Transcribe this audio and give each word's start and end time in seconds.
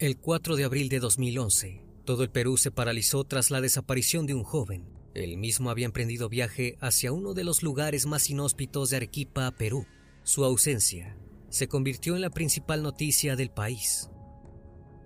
El 0.00 0.16
4 0.16 0.56
de 0.56 0.64
abril 0.64 0.88
de 0.88 0.98
2011, 0.98 1.84
todo 2.06 2.22
el 2.22 2.30
Perú 2.30 2.56
se 2.56 2.70
paralizó 2.70 3.22
tras 3.24 3.50
la 3.50 3.60
desaparición 3.60 4.24
de 4.24 4.32
un 4.32 4.44
joven. 4.44 4.88
Él 5.12 5.36
mismo 5.36 5.68
había 5.68 5.84
emprendido 5.84 6.30
viaje 6.30 6.78
hacia 6.80 7.12
uno 7.12 7.34
de 7.34 7.44
los 7.44 7.62
lugares 7.62 8.06
más 8.06 8.30
inhóspitos 8.30 8.88
de 8.88 8.96
Arequipa, 8.96 9.50
Perú. 9.50 9.84
Su 10.22 10.46
ausencia 10.46 11.18
se 11.50 11.68
convirtió 11.68 12.16
en 12.16 12.22
la 12.22 12.30
principal 12.30 12.82
noticia 12.82 13.36
del 13.36 13.50
país. 13.50 14.08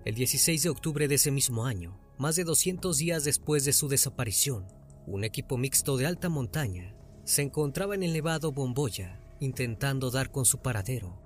El 0.05 0.15
16 0.15 0.63
de 0.63 0.69
octubre 0.69 1.09
de 1.09 1.15
ese 1.15 1.29
mismo 1.29 1.65
año, 1.65 1.99
más 2.17 2.37
de 2.37 2.45
200 2.45 2.97
días 2.97 3.25
después 3.25 3.65
de 3.65 3.73
su 3.73 3.89
desaparición, 3.89 4.65
un 5.07 5.25
equipo 5.25 5.57
mixto 5.57 5.97
de 5.97 6.05
alta 6.05 6.29
montaña 6.29 6.95
se 7.25 7.41
encontraba 7.41 7.95
en 7.95 8.03
el 8.03 8.13
Nevado 8.13 8.53
Bomboya 8.53 9.19
intentando 9.41 10.09
dar 10.09 10.31
con 10.31 10.45
su 10.45 10.59
paradero. 10.59 11.19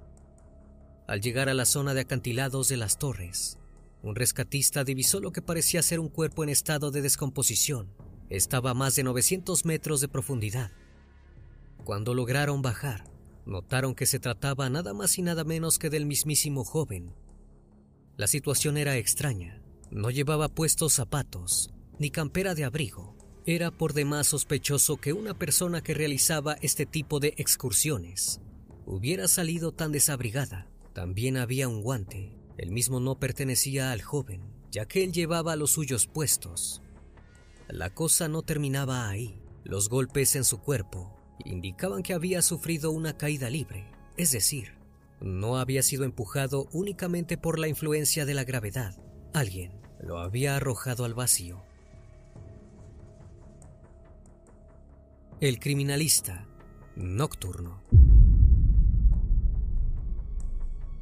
Al 1.06 1.22
llegar 1.22 1.50
a 1.50 1.54
la 1.54 1.66
zona 1.66 1.94
de 1.94 2.02
acantilados 2.02 2.68
de 2.68 2.78
las 2.78 2.98
torres, 2.98 3.59
un 4.02 4.16
rescatista 4.16 4.84
divisó 4.84 5.20
lo 5.20 5.32
que 5.32 5.42
parecía 5.42 5.82
ser 5.82 6.00
un 6.00 6.08
cuerpo 6.08 6.44
en 6.44 6.50
estado 6.50 6.90
de 6.90 7.02
descomposición. 7.02 7.90
Estaba 8.30 8.72
a 8.72 8.74
más 8.74 8.96
de 8.96 9.04
900 9.04 9.66
metros 9.66 10.00
de 10.00 10.08
profundidad. 10.08 10.72
Cuando 11.84 12.14
lograron 12.14 12.62
bajar, 12.62 13.04
notaron 13.46 13.96
que 13.96 14.06
se 14.06 14.20
trataba 14.20 14.70
nada 14.70 14.94
más 14.94 15.18
y 15.18 15.22
nada 15.22 15.44
menos 15.44 15.80
que 15.80 15.90
del 15.90 16.06
mismísimo 16.06 16.64
joven. 16.64 17.14
La 18.16 18.28
situación 18.28 18.78
era 18.78 18.98
extraña. 18.98 19.62
No 19.92 20.12
llevaba 20.12 20.48
puestos 20.48 20.94
zapatos, 20.94 21.74
ni 21.98 22.10
campera 22.10 22.56
de 22.56 22.64
abrigo. 22.64 23.18
Era 23.46 23.72
por 23.72 23.94
demás 23.94 24.28
sospechoso 24.28 24.98
que 24.98 25.12
una 25.12 25.34
persona 25.34 25.82
que 25.82 25.94
realizaba 25.94 26.54
este 26.62 26.86
tipo 26.86 27.20
de 27.20 27.34
excursiones 27.38 28.40
hubiera 28.86 29.28
salido 29.28 29.72
tan 29.72 29.92
desabrigada. 29.92 30.68
También 30.94 31.38
había 31.38 31.68
un 31.68 31.82
guante 31.82 32.39
el 32.60 32.72
mismo 32.72 33.00
no 33.00 33.18
pertenecía 33.18 33.94
al 33.94 34.02
joven, 34.02 34.42
ya 34.70 34.86
que 34.86 35.06
él 35.06 35.14
llevaba 35.14 35.56
los 35.56 35.72
suyos 35.72 36.08
puestos. 36.08 36.82
La 37.70 37.94
cosa 37.94 38.28
no 38.28 38.42
terminaba 38.42 39.08
ahí. 39.08 39.42
Los 39.64 39.88
golpes 39.88 40.36
en 40.36 40.44
su 40.44 40.60
cuerpo 40.60 41.16
indicaban 41.46 42.04
que 42.04 42.14
había 42.14 42.42
sufrido 42.42 42.92
una 42.92 43.16
caída 43.16 43.50
libre, 43.50 43.90
es 44.18 44.34
decir, 44.34 44.74
no 45.22 45.58
había 45.58 45.82
sido 45.84 46.04
empujado 46.04 46.68
únicamente 46.74 47.38
por 47.38 47.60
la 47.60 47.70
influencia 47.70 48.26
de 48.26 48.34
la 48.34 48.44
gravedad. 48.44 48.94
Alguien 49.34 49.80
lo 50.02 50.20
había 50.20 50.58
arrojado 50.58 51.06
al 51.06 51.14
vacío. 51.14 51.64
El 55.40 55.60
criminalista 55.60 56.46
nocturno. 56.98 57.82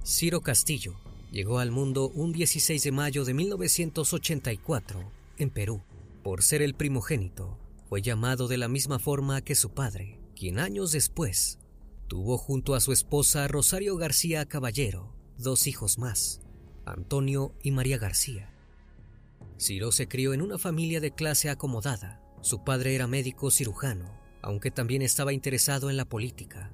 Ciro 0.03 0.41
Castillo 0.41 1.06
llegó 1.38 1.59
al 1.59 1.70
mundo 1.70 2.09
un 2.16 2.31
16 2.34 2.81
de 2.81 2.92
mayo 2.92 3.24
de 3.24 3.36
1984 3.36 5.12
en 5.38 5.52
Perú. 5.52 5.84
Por 6.24 6.42
ser 6.42 6.64
el 6.64 6.74
primogénito, 6.74 7.59
fue 7.88 8.02
llamado 8.02 8.48
de 8.48 8.58
la 8.58 8.68
misma 8.68 8.98
forma 8.98 9.42
que 9.42 9.53
su 9.53 9.70
padre, 9.70 10.20
quien 10.36 10.58
años 10.58 10.94
después 10.94 11.59
tuvo 12.08 12.40
junto 12.40 12.74
a 12.74 12.80
su 12.80 12.92
esposa 12.92 13.48
Rosario 13.48 13.98
García 13.98 14.48
Caballero 14.48 15.14
dos 15.38 15.68
hijos 15.68 16.00
más, 16.00 16.42
Antonio 16.88 17.54
y 17.62 17.69
María 17.69 18.00
García. 18.00 18.52
Ciro 19.59 19.92
se 19.92 20.08
crió 20.08 20.34
en 20.34 20.42
una 20.42 20.58
familia 20.58 21.00
de 21.00 21.12
clase 21.12 21.52
acomodada. 21.52 22.19
Su 22.42 22.64
padre 22.64 22.96
era 22.96 23.06
médico 23.06 23.52
cirujano, 23.52 24.12
aunque 24.42 24.72
también 24.72 25.04
estaba 25.04 25.34
interesado 25.34 25.92
en 25.92 25.98
la 25.98 26.06
política. 26.06 26.74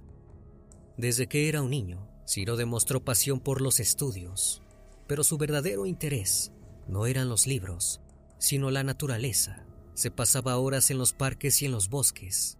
Desde 0.95 1.27
que 1.27 1.49
era 1.49 1.61
un 1.61 1.71
niño, 1.71 2.12
Ciro 2.25 2.55
demostró 2.55 3.03
pasión 3.03 3.39
por 3.39 3.61
los 3.61 3.79
estudios, 3.79 4.61
pero 5.07 5.23
su 5.23 5.37
verdadero 5.37 5.85
interés 5.85 6.51
no 6.87 7.05
eran 7.05 7.29
los 7.29 7.47
libros, 7.47 8.01
sino 8.37 8.71
la 8.71 8.83
naturaleza. 8.83 9.65
Se 9.93 10.09
pasaba 10.09 10.57
horas 10.57 10.89
en 10.91 10.97
los 10.97 11.13
parques 11.13 11.61
y 11.61 11.65
en 11.65 11.71
los 11.71 11.89
bosques. 11.89 12.57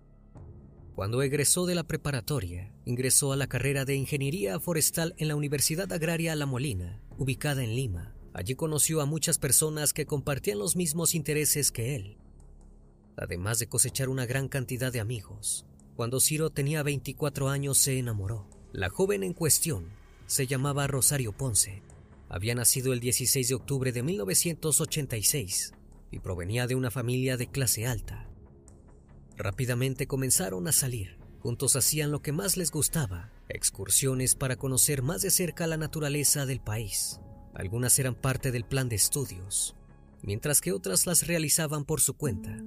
Cuando 0.96 1.24
egresó 1.24 1.66
de 1.66 1.76
la 1.76 1.84
preparatoria, 1.84 2.72
ingresó 2.86 3.32
a 3.34 3.36
la 3.36 3.48
carrera 3.48 3.84
de 3.84 3.96
Ingeniería 3.96 4.60
Forestal 4.60 5.16
en 5.18 5.28
la 5.28 5.36
Universidad 5.36 5.92
Agraria 5.92 6.36
La 6.36 6.46
Molina, 6.46 7.02
ubicada 7.18 7.64
en 7.64 7.76
Lima. 7.76 8.14
Allí 8.34 8.56
conoció 8.56 9.02
a 9.02 9.06
muchas 9.06 9.40
personas 9.40 9.94
que 9.94 10.06
compartían 10.06 10.60
los 10.60 10.76
mismos 10.76 11.16
intereses 11.16 11.72
que 11.72 11.96
él, 11.96 12.18
además 13.18 13.60
de 13.60 13.68
cosechar 13.68 14.10
una 14.10 14.26
gran 14.26 14.48
cantidad 14.48 14.92
de 14.92 15.00
amigos. 15.00 15.66
Cuando 15.96 16.20
Ciro 16.20 16.50
tenía 16.50 16.84
24 16.84 17.50
años 17.50 17.78
se 17.78 17.98
enamoró. 17.98 18.48
La 18.74 18.90
joven 18.90 19.22
en 19.22 19.34
cuestión 19.34 19.86
se 20.26 20.48
llamaba 20.48 20.88
Rosario 20.88 21.32
Ponce. 21.32 21.84
Había 22.28 22.56
nacido 22.56 22.92
el 22.92 23.00
16 23.00 23.50
de 23.50 23.54
octubre 23.54 23.92
de 23.92 24.02
1986 24.02 25.74
y 26.10 26.18
provenía 26.18 26.66
de 26.66 26.74
una 26.74 26.90
familia 26.90 27.38
de 27.38 27.46
clase 27.46 27.86
alta. 27.86 28.28
Rápidamente 29.38 30.08
comenzaron 30.08 30.68
a 30.68 30.72
salir. 30.72 31.20
Juntos 31.42 31.76
hacían 31.76 32.12
lo 32.12 32.24
que 32.24 32.32
más 32.32 32.58
les 32.58 32.72
gustaba, 32.72 33.32
excursiones 33.48 34.34
para 34.34 34.56
conocer 34.56 35.04
más 35.04 35.22
de 35.22 35.30
cerca 35.30 35.68
la 35.68 35.78
naturaleza 35.78 36.48
del 36.48 36.60
país. 36.60 37.20
Algunas 37.54 38.00
eran 38.00 38.16
parte 38.16 38.52
del 38.52 38.66
plan 38.66 38.90
de 38.90 38.96
estudios, 38.96 39.76
mientras 40.24 40.62
que 40.62 40.72
otras 40.72 41.06
las 41.06 41.28
realizaban 41.28 41.86
por 41.86 42.02
su 42.02 42.16
cuenta. 42.16 42.58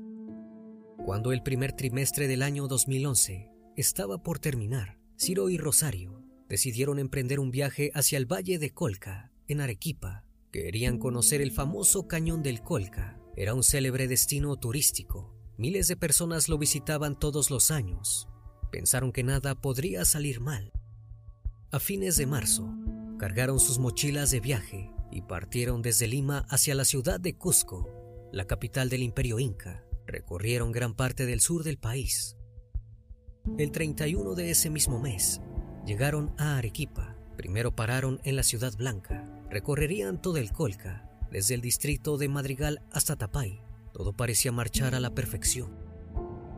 Cuando 1.05 1.33
el 1.33 1.43
primer 1.43 1.73
trimestre 1.73 2.29
del 2.29 2.43
año 2.43 2.69
2011 2.69 3.51
estaba 3.75 4.23
por 4.23 4.39
terminar, 4.39 4.96
Ciro 5.19 5.49
y 5.49 5.57
Rosario 5.57 6.23
decidieron 6.47 6.99
emprender 6.99 7.41
un 7.41 7.51
viaje 7.51 7.91
hacia 7.95 8.19
el 8.19 8.31
Valle 8.31 8.59
de 8.59 8.75
Colca, 8.75 9.33
en 9.49 9.63
Arequipa. 9.63 10.25
Querían 10.53 10.99
conocer 10.99 11.41
el 11.41 11.53
famoso 11.53 12.07
Cañón 12.07 12.43
del 12.43 12.63
Colca. 12.63 13.19
Era 13.35 13.55
un 13.55 13.63
célebre 13.63 14.09
destino 14.09 14.57
turístico. 14.57 15.35
Miles 15.57 15.89
de 15.89 15.97
personas 15.97 16.51
lo 16.51 16.59
visitaban 16.59 17.19
todos 17.19 17.51
los 17.51 17.71
años. 17.71 18.29
Pensaron 18.71 19.11
que 19.11 19.23
nada 19.23 19.55
podría 19.55 20.05
salir 20.05 20.41
mal. 20.41 20.71
A 21.71 21.81
fines 21.81 22.17
de 22.19 22.27
marzo, 22.27 22.69
cargaron 23.19 23.59
sus 23.59 23.79
mochilas 23.79 24.31
de 24.31 24.41
viaje 24.41 24.91
y 25.11 25.23
partieron 25.23 25.81
desde 25.81 26.09
Lima 26.09 26.47
hacia 26.51 26.75
la 26.75 26.85
ciudad 26.85 27.19
de 27.21 27.35
Cusco, 27.37 28.29
la 28.33 28.47
capital 28.47 28.91
del 28.91 29.03
imperio 29.03 29.39
inca. 29.39 29.83
Recorrieron 30.07 30.73
gran 30.73 30.95
parte 30.95 31.25
del 31.25 31.41
sur 31.41 31.65
del 31.65 31.79
país. 31.79 32.36
El 33.59 33.71
31 33.71 34.35
de 34.35 34.51
ese 34.51 34.69
mismo 34.69 35.01
mes, 35.01 35.41
llegaron 35.87 36.35
a 36.37 36.59
Arequipa. 36.59 37.17
Primero 37.39 37.75
pararon 37.75 38.21
en 38.25 38.37
la 38.37 38.43
Ciudad 38.43 38.77
Blanca. 38.77 39.25
Recorrerían 39.49 40.21
todo 40.21 40.37
el 40.37 40.53
Colca, 40.53 41.09
desde 41.31 41.55
el 41.55 41.63
distrito 41.63 42.19
de 42.19 42.29
Madrigal 42.29 42.83
hasta 42.93 43.17
Tapay. 43.17 43.63
Todo 43.95 44.13
parecía 44.13 44.53
marchar 44.53 44.95
a 44.95 45.01
la 45.01 45.15
perfección. 45.15 45.71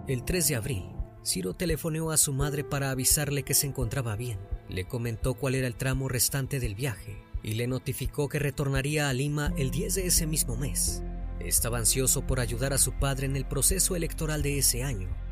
El 0.08 0.24
3 0.24 0.48
de 0.48 0.56
abril, 0.56 0.84
Ciro 1.24 1.54
telefoneó 1.54 2.10
a 2.10 2.16
su 2.16 2.32
madre 2.32 2.64
para 2.64 2.90
avisarle 2.90 3.44
que 3.44 3.54
se 3.54 3.68
encontraba 3.68 4.16
bien. 4.16 4.40
Le 4.68 4.88
comentó 4.88 5.34
cuál 5.34 5.54
era 5.54 5.68
el 5.68 5.76
tramo 5.76 6.08
restante 6.08 6.58
del 6.58 6.74
viaje 6.74 7.16
y 7.44 7.54
le 7.54 7.68
notificó 7.68 8.28
que 8.28 8.40
retornaría 8.40 9.08
a 9.08 9.12
Lima 9.12 9.52
el 9.56 9.70
10 9.70 9.94
de 9.94 10.06
ese 10.06 10.26
mismo 10.26 10.56
mes. 10.56 11.02
Estaba 11.38 11.78
ansioso 11.78 12.26
por 12.26 12.40
ayudar 12.40 12.72
a 12.72 12.78
su 12.78 12.92
padre 12.92 13.26
en 13.26 13.36
el 13.36 13.46
proceso 13.46 13.94
electoral 13.94 14.42
de 14.42 14.58
ese 14.58 14.82
año. 14.82 15.27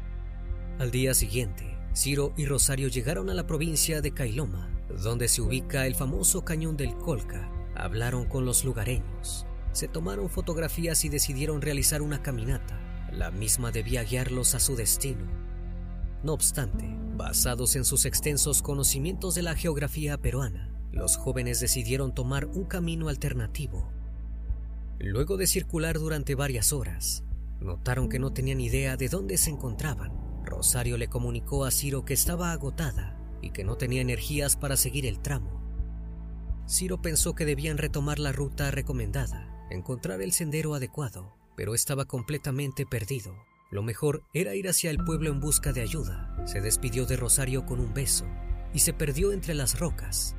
Al 0.78 0.90
día 0.90 1.14
siguiente, 1.14 1.78
Ciro 1.94 2.34
y 2.36 2.44
Rosario 2.44 2.88
llegaron 2.88 3.30
a 3.30 3.34
la 3.34 3.46
provincia 3.46 4.02
de 4.02 4.12
Cailoma, 4.12 4.68
donde 5.02 5.26
se 5.26 5.40
ubica 5.40 5.86
el 5.86 5.94
famoso 5.94 6.44
cañón 6.44 6.76
del 6.76 6.94
Colca. 6.98 7.50
Hablaron 7.74 8.26
con 8.26 8.44
los 8.44 8.62
lugareños, 8.62 9.46
se 9.72 9.88
tomaron 9.88 10.28
fotografías 10.28 11.02
y 11.06 11.08
decidieron 11.08 11.62
realizar 11.62 12.02
una 12.02 12.22
caminata. 12.22 12.78
La 13.10 13.30
misma 13.30 13.72
debía 13.72 14.04
guiarlos 14.04 14.54
a 14.54 14.60
su 14.60 14.76
destino. 14.76 15.24
No 16.22 16.34
obstante, 16.34 16.84
basados 17.16 17.74
en 17.74 17.86
sus 17.86 18.04
extensos 18.04 18.60
conocimientos 18.60 19.34
de 19.34 19.42
la 19.42 19.54
geografía 19.54 20.18
peruana, 20.18 20.70
los 20.92 21.16
jóvenes 21.16 21.58
decidieron 21.58 22.14
tomar 22.14 22.44
un 22.44 22.64
camino 22.64 23.08
alternativo. 23.08 23.90
Luego 24.98 25.38
de 25.38 25.46
circular 25.46 25.98
durante 25.98 26.34
varias 26.34 26.74
horas, 26.74 27.24
notaron 27.60 28.10
que 28.10 28.18
no 28.18 28.34
tenían 28.34 28.60
idea 28.60 28.98
de 28.98 29.08
dónde 29.08 29.38
se 29.38 29.48
encontraban. 29.48 30.25
Rosario 30.46 30.96
le 30.96 31.08
comunicó 31.08 31.64
a 31.64 31.70
Ciro 31.70 32.04
que 32.04 32.14
estaba 32.14 32.52
agotada 32.52 33.18
y 33.42 33.50
que 33.50 33.64
no 33.64 33.76
tenía 33.76 34.00
energías 34.00 34.56
para 34.56 34.76
seguir 34.76 35.04
el 35.04 35.20
tramo. 35.20 35.62
Ciro 36.68 37.02
pensó 37.02 37.34
que 37.34 37.44
debían 37.44 37.78
retomar 37.78 38.18
la 38.18 38.32
ruta 38.32 38.70
recomendada, 38.70 39.66
encontrar 39.70 40.22
el 40.22 40.32
sendero 40.32 40.74
adecuado, 40.74 41.34
pero 41.56 41.74
estaba 41.74 42.06
completamente 42.06 42.86
perdido. 42.86 43.34
Lo 43.70 43.82
mejor 43.82 44.22
era 44.32 44.54
ir 44.54 44.68
hacia 44.68 44.90
el 44.90 44.98
pueblo 44.98 45.30
en 45.30 45.40
busca 45.40 45.72
de 45.72 45.82
ayuda. 45.82 46.34
Se 46.46 46.60
despidió 46.60 47.06
de 47.06 47.16
Rosario 47.16 47.66
con 47.66 47.80
un 47.80 47.92
beso 47.92 48.24
y 48.72 48.80
se 48.80 48.92
perdió 48.92 49.32
entre 49.32 49.54
las 49.54 49.78
rocas. 49.78 50.36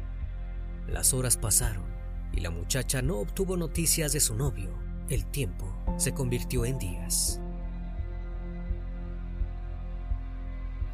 Las 0.87 1.13
horas 1.13 1.37
pasaron 1.37 1.85
y 2.33 2.39
la 2.39 2.49
muchacha 2.49 3.01
no 3.01 3.17
obtuvo 3.17 3.57
noticias 3.57 4.13
de 4.13 4.19
su 4.19 4.35
novio. 4.35 4.71
El 5.09 5.25
tiempo 5.25 5.65
se 5.97 6.13
convirtió 6.13 6.65
en 6.65 6.77
días. 6.77 7.41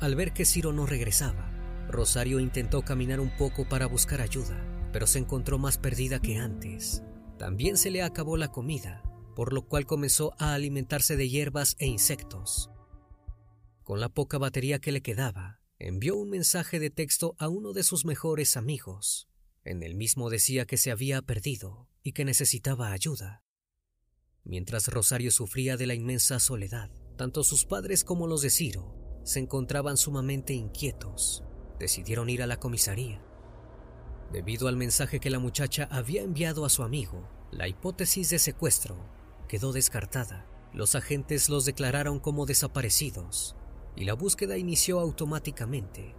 Al 0.04 0.16
ver 0.18 0.34
que 0.34 0.44
Ciro 0.44 0.74
no 0.74 0.86
regresaba, 0.86 1.50
Rosario 1.88 2.42
intentó 2.42 2.82
caminar 2.82 3.22
un 3.22 3.34
poco 3.38 3.70
para 3.70 3.86
buscar 3.86 4.20
ayuda, 4.20 4.62
pero 4.92 5.08
se 5.08 5.18
encontró 5.18 5.58
más 5.58 5.78
perdida 5.78 6.20
que 6.20 6.36
antes. 6.36 7.04
También 7.40 7.78
se 7.78 7.90
le 7.90 8.04
acabó 8.04 8.36
la 8.36 8.50
comida 8.50 9.02
por 9.34 9.54
lo 9.54 9.66
cual 9.66 9.86
comenzó 9.86 10.34
a 10.40 10.54
alimentarse 10.56 11.16
de 11.16 11.30
hierbas 11.30 11.78
e 11.80 11.88
insectos. 11.88 12.70
Con 13.82 14.02
la 14.02 14.10
poca 14.10 14.38
batería 14.38 14.80
que 14.80 14.92
le 14.92 15.02
quedaba, 15.02 15.62
envió 15.80 16.18
un 16.18 16.30
mensaje 16.30 16.82
de 16.82 16.90
texto 16.90 17.38
a 17.40 17.48
uno 17.48 17.72
de 17.72 17.84
sus 17.84 18.04
mejores 18.04 18.58
amigos. 18.58 19.30
En 19.64 19.84
el 19.84 19.96
mismo 19.96 20.30
decía 20.30 20.66
que 20.66 20.76
se 20.76 20.92
había 20.92 21.22
perdido 21.22 21.88
y 22.04 22.12
que 22.12 22.26
necesitaba 22.26 22.92
ayuda. 22.92 23.42
Mientras 24.44 24.90
Rosario 24.90 25.32
sufría 25.32 25.78
de 25.78 25.88
la 25.88 25.94
inmensa 25.94 26.42
soledad, 26.42 26.92
tanto 27.18 27.46
sus 27.46 27.64
padres 27.64 28.04
como 28.04 28.28
los 28.28 28.42
de 28.42 28.50
Ciro 28.50 29.03
se 29.24 29.40
encontraban 29.40 29.98
sumamente 29.98 30.54
inquietos. 30.54 31.44
Decidieron 31.80 32.30
ir 32.30 32.44
a 32.44 32.48
la 32.48 32.58
comisaría. 32.58 33.22
Debido 34.32 34.68
al 34.68 34.78
mensaje 34.78 35.20
que 35.20 35.30
la 35.30 35.40
muchacha 35.40 35.88
había 35.92 36.22
enviado 36.22 36.66
a 36.66 36.70
su 36.70 36.84
amigo, 36.84 37.28
la 37.52 37.68
hipótesis 37.68 38.30
de 38.30 38.40
secuestro 38.40 38.98
quedó 39.48 39.72
descartada. 39.72 40.46
Los 40.74 40.96
agentes 40.96 41.50
los 41.50 41.66
declararon 41.66 42.20
como 42.20 42.46
desaparecidos 42.46 43.56
y 43.96 44.06
la 44.06 44.14
búsqueda 44.14 44.58
inició 44.58 45.00
automáticamente. 45.00 46.16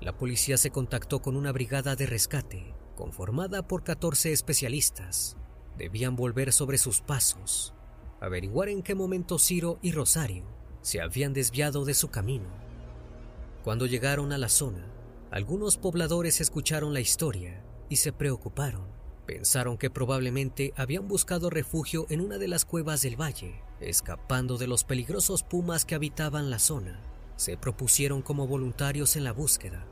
La 0.00 0.16
policía 0.16 0.56
se 0.56 0.70
contactó 0.70 1.20
con 1.20 1.36
una 1.36 1.52
brigada 1.52 1.96
de 1.96 2.06
rescate 2.06 2.74
conformada 2.94 3.68
por 3.68 3.84
14 3.84 4.32
especialistas. 4.32 5.36
Debían 5.76 6.16
volver 6.16 6.54
sobre 6.54 6.78
sus 6.78 7.02
pasos, 7.02 7.74
averiguar 8.20 8.70
en 8.70 8.82
qué 8.82 8.94
momento 8.94 9.38
Ciro 9.38 9.78
y 9.82 9.92
Rosario 9.92 10.55
se 10.86 11.00
habían 11.00 11.32
desviado 11.32 11.84
de 11.84 11.94
su 11.94 12.10
camino. 12.10 12.46
Cuando 13.64 13.86
llegaron 13.86 14.32
a 14.32 14.38
la 14.38 14.48
zona, 14.48 14.86
algunos 15.32 15.78
pobladores 15.78 16.40
escucharon 16.40 16.94
la 16.94 17.00
historia 17.00 17.60
y 17.88 17.96
se 17.96 18.12
preocuparon. 18.12 18.86
Pensaron 19.26 19.78
que 19.78 19.90
probablemente 19.90 20.72
habían 20.76 21.08
buscado 21.08 21.50
refugio 21.50 22.06
en 22.08 22.20
una 22.20 22.38
de 22.38 22.46
las 22.46 22.64
cuevas 22.64 23.02
del 23.02 23.20
valle, 23.20 23.64
escapando 23.80 24.58
de 24.58 24.68
los 24.68 24.84
peligrosos 24.84 25.42
pumas 25.42 25.84
que 25.84 25.96
habitaban 25.96 26.50
la 26.50 26.60
zona. 26.60 27.02
Se 27.34 27.56
propusieron 27.56 28.22
como 28.22 28.46
voluntarios 28.46 29.16
en 29.16 29.24
la 29.24 29.32
búsqueda. 29.32 29.84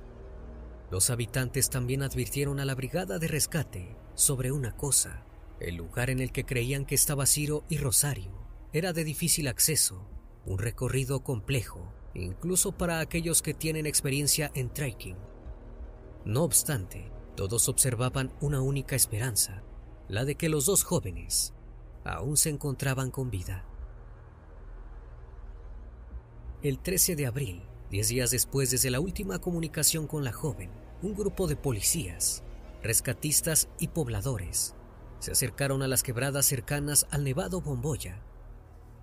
Los 0.92 1.10
habitantes 1.10 1.70
también 1.70 2.04
advirtieron 2.04 2.60
a 2.60 2.64
la 2.64 2.76
brigada 2.76 3.18
de 3.18 3.26
rescate 3.26 3.96
sobre 4.14 4.52
una 4.52 4.76
cosa. 4.76 5.24
El 5.58 5.74
lugar 5.74 6.10
en 6.10 6.20
el 6.20 6.30
que 6.30 6.46
creían 6.46 6.84
que 6.84 6.94
estaba 6.94 7.26
Ciro 7.26 7.64
y 7.68 7.78
Rosario 7.78 8.30
era 8.72 8.92
de 8.92 9.02
difícil 9.02 9.48
acceso, 9.48 10.13
un 10.46 10.58
recorrido 10.58 11.22
complejo, 11.22 11.92
incluso 12.14 12.72
para 12.72 13.00
aquellos 13.00 13.42
que 13.42 13.54
tienen 13.54 13.86
experiencia 13.86 14.50
en 14.54 14.70
trekking. 14.70 15.16
No 16.24 16.42
obstante, 16.42 17.10
todos 17.36 17.68
observaban 17.68 18.32
una 18.40 18.60
única 18.60 18.96
esperanza, 18.96 19.62
la 20.08 20.24
de 20.24 20.34
que 20.34 20.48
los 20.48 20.66
dos 20.66 20.84
jóvenes 20.84 21.54
aún 22.04 22.36
se 22.36 22.50
encontraban 22.50 23.10
con 23.10 23.30
vida. 23.30 23.64
El 26.62 26.78
13 26.78 27.16
de 27.16 27.26
abril, 27.26 27.62
diez 27.90 28.08
días 28.08 28.30
después 28.30 28.70
desde 28.70 28.90
la 28.90 29.00
última 29.00 29.38
comunicación 29.38 30.06
con 30.06 30.24
la 30.24 30.32
joven, 30.32 30.70
un 31.02 31.14
grupo 31.14 31.46
de 31.46 31.56
policías, 31.56 32.42
rescatistas 32.82 33.68
y 33.78 33.88
pobladores 33.88 34.74
se 35.24 35.32
acercaron 35.32 35.80
a 35.82 35.88
las 35.88 36.02
quebradas 36.02 36.44
cercanas 36.44 37.06
al 37.10 37.24
Nevado 37.24 37.62
Bomboya. 37.62 38.20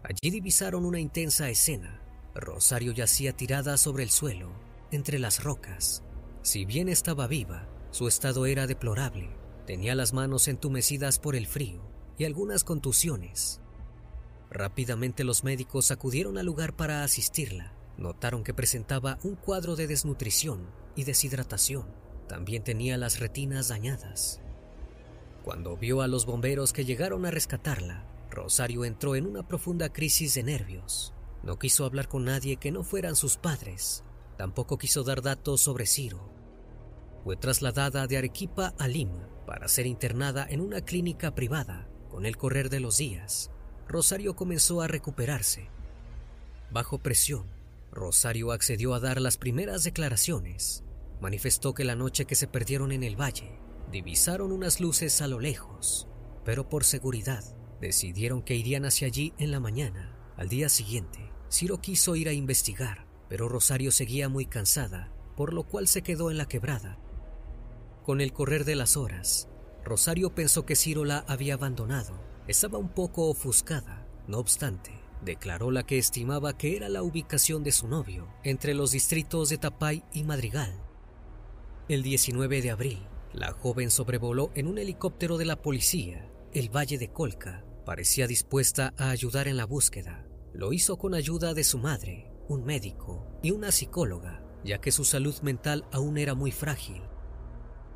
Allí 0.04 0.32
divisaron 0.32 0.86
una 0.86 1.00
intensa 1.00 1.50
escena. 1.50 2.02
Rosario 2.34 2.92
yacía 2.92 3.34
tirada 3.34 3.78
sobre 3.78 4.04
el 4.04 4.10
suelo, 4.10 4.52
entre 4.92 5.20
las 5.20 5.44
rocas. 5.44 6.04
Si 6.42 6.66
bien 6.66 6.90
estaba 6.90 7.28
viva, 7.28 7.68
su 7.92 8.08
estado 8.08 8.46
era 8.46 8.68
deplorable. 8.68 9.30
Tenía 9.68 9.96
las 9.96 10.14
manos 10.14 10.48
entumecidas 10.48 11.20
por 11.20 11.36
el 11.36 11.46
frío 11.46 11.82
y 12.18 12.26
algunas 12.26 12.64
contusiones. 12.64 13.62
Rápidamente 14.50 15.24
los 15.24 15.44
médicos 15.44 15.92
acudieron 15.92 16.38
al 16.38 16.46
lugar 16.46 16.76
para 16.76 17.04
asistirla. 17.04 17.74
Notaron 17.98 18.44
que 18.44 18.54
presentaba 18.54 19.20
un 19.24 19.36
cuadro 19.36 19.76
de 19.76 19.88
desnutrición 19.88 20.70
y 20.96 21.04
deshidratación. 21.04 21.86
También 22.28 22.64
tenía 22.64 22.98
las 22.98 23.20
retinas 23.20 23.68
dañadas. 23.68 24.42
Cuando 25.44 25.78
vio 25.78 26.02
a 26.02 26.08
los 26.08 26.26
bomberos 26.26 26.74
que 26.74 26.86
llegaron 26.86 27.26
a 27.26 27.32
rescatarla, 27.32 28.06
Rosario 28.32 28.86
entró 28.86 29.16
en 29.16 29.28
una 29.28 29.48
profunda 29.48 29.94
crisis 29.94 30.34
de 30.34 30.44
nervios. 30.44 31.14
No 31.44 31.60
quiso 31.60 31.86
hablar 31.86 32.08
con 32.08 32.26
nadie 32.26 32.58
que 32.58 32.72
no 32.72 32.84
fueran 32.84 33.16
sus 33.16 33.38
padres. 33.38 34.04
Tampoco 34.38 34.78
quiso 34.78 35.04
dar 35.04 35.22
datos 35.22 35.62
sobre 35.62 35.86
Ciro 35.86 36.32
fue 37.24 37.36
trasladada 37.36 38.08
de 38.08 38.18
Arequipa 38.18 38.74
a 38.80 38.88
Lima 38.88 39.30
para 39.46 39.68
ser 39.68 39.86
internada 39.86 40.46
en 40.50 40.62
una 40.62 40.82
clínica 40.82 41.36
privada. 41.36 41.88
Con 42.10 42.26
el 42.26 42.36
correr 42.36 42.70
de 42.70 42.80
los 42.80 42.98
días, 42.98 43.52
Rosario 43.88 44.36
comenzó 44.36 44.82
a 44.82 44.88
recuperarse. 44.88 45.70
Bajo 46.72 46.98
presión, 47.00 47.48
Rosario 47.92 48.52
accedió 48.52 48.94
a 48.94 49.00
dar 49.00 49.22
las 49.22 49.38
primeras 49.38 49.84
declaraciones. 49.84 50.84
manifestó 51.22 51.76
que 51.76 51.84
la 51.84 51.96
noche 51.96 52.26
que 52.26 52.34
se 52.34 52.48
perdieron 52.48 52.92
en 52.92 53.04
el 53.04 53.16
valle, 53.16 53.60
divisaron 53.92 54.52
unas 54.52 54.80
luces 54.80 55.22
a 55.22 55.28
lo 55.28 55.40
lejos, 55.40 56.08
pero 56.44 56.68
por 56.68 56.84
seguridad 56.84 57.44
decidieron 57.82 58.42
que 58.44 58.56
irían 58.56 58.86
hacia 58.86 59.08
allí 59.08 59.34
en 59.38 59.52
la 59.52 59.60
mañana. 59.60 60.16
Al 60.38 60.48
día 60.48 60.70
siguiente, 60.70 61.32
Ciro 61.52 61.82
quiso 61.82 62.16
ir 62.16 62.30
a 62.30 62.34
investigar, 62.34 63.06
pero 63.28 63.50
Rosario 63.50 63.92
seguía 63.92 64.30
muy 64.30 64.46
cansada, 64.46 65.12
por 65.36 65.54
lo 65.54 65.64
cual 65.64 65.88
se 65.88 66.04
quedó 66.04 66.32
en 66.32 66.38
la 66.38 66.48
quebrada. 66.48 66.98
Con 68.06 68.22
el 68.22 68.32
correr 68.32 68.64
de 68.64 68.76
las 68.76 68.96
horas, 68.96 69.50
Rosario 69.84 70.34
pensó 70.34 70.66
que 70.66 70.76
Ciro 70.76 71.04
la 71.06 71.26
había 71.28 71.56
abandonado. 71.56 72.14
Estaba 72.48 72.78
un 72.78 72.90
poco 72.90 73.30
ofuscada, 73.30 74.08
no 74.28 74.38
obstante, 74.38 74.92
declaró 75.24 75.72
la 75.72 75.84
que 75.84 75.98
estimaba 75.98 76.58
que 76.58 76.76
era 76.76 76.90
la 76.90 77.04
ubicación 77.04 77.64
de 77.64 77.72
su 77.72 77.88
novio, 77.88 78.28
entre 78.44 78.74
los 78.74 78.92
distritos 78.92 79.50
de 79.50 79.58
Tapay 79.58 80.04
y 80.14 80.24
Madrigal. 80.24 80.74
El 81.90 82.04
19 82.04 82.62
de 82.62 82.72
abril, 82.72 83.00
la 83.34 83.52
joven 83.52 83.92
sobrevoló 83.92 84.52
en 84.56 84.68
un 84.68 84.78
helicóptero 84.78 85.38
de 85.38 85.46
la 85.46 85.62
policía 85.62 86.28
el 86.54 86.70
valle 86.70 86.98
de 86.98 87.10
Colca. 87.10 87.64
Parecía 87.86 88.28
dispuesta 88.28 88.94
a 88.98 89.10
ayudar 89.10 89.48
en 89.48 89.58
la 89.58 89.66
búsqueda. 89.66 90.28
Lo 90.54 90.74
hizo 90.74 90.98
con 90.98 91.14
ayuda 91.14 91.54
de 91.54 91.64
su 91.64 91.78
madre, 91.78 92.32
un 92.48 92.64
médico 92.64 93.40
y 93.42 93.52
una 93.52 93.72
psicóloga, 93.72 94.44
ya 94.64 94.80
que 94.80 94.92
su 94.92 95.04
salud 95.04 95.36
mental 95.42 95.86
aún 95.92 96.18
era 96.18 96.36
muy 96.36 96.52
frágil. 96.52 97.02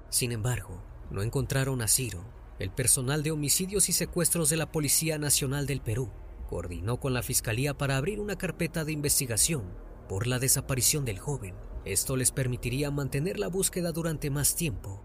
Sin 0.09 0.31
embargo, 0.31 0.83
no 1.11 1.21
encontraron 1.21 1.81
a 1.81 1.87
Ciro. 1.87 2.25
El 2.57 2.71
personal 2.71 3.21
de 3.21 3.31
homicidios 3.31 3.89
y 3.89 3.91
secuestros 3.91 4.49
de 4.49 4.57
la 4.57 4.71
Policía 4.71 5.17
Nacional 5.17 5.67
del 5.67 5.81
Perú 5.81 6.11
coordinó 6.49 6.99
con 6.99 7.13
la 7.13 7.21
Fiscalía 7.21 7.77
para 7.77 7.97
abrir 7.97 8.19
una 8.19 8.37
carpeta 8.37 8.85
de 8.85 8.91
investigación 8.91 9.63
por 10.07 10.25
la 10.27 10.39
desaparición 10.39 11.05
del 11.05 11.19
joven. 11.19 11.55
Esto 11.83 12.15
les 12.15 12.31
permitiría 12.31 12.91
mantener 12.91 13.39
la 13.39 13.47
búsqueda 13.47 13.91
durante 13.91 14.29
más 14.29 14.55
tiempo. 14.55 15.03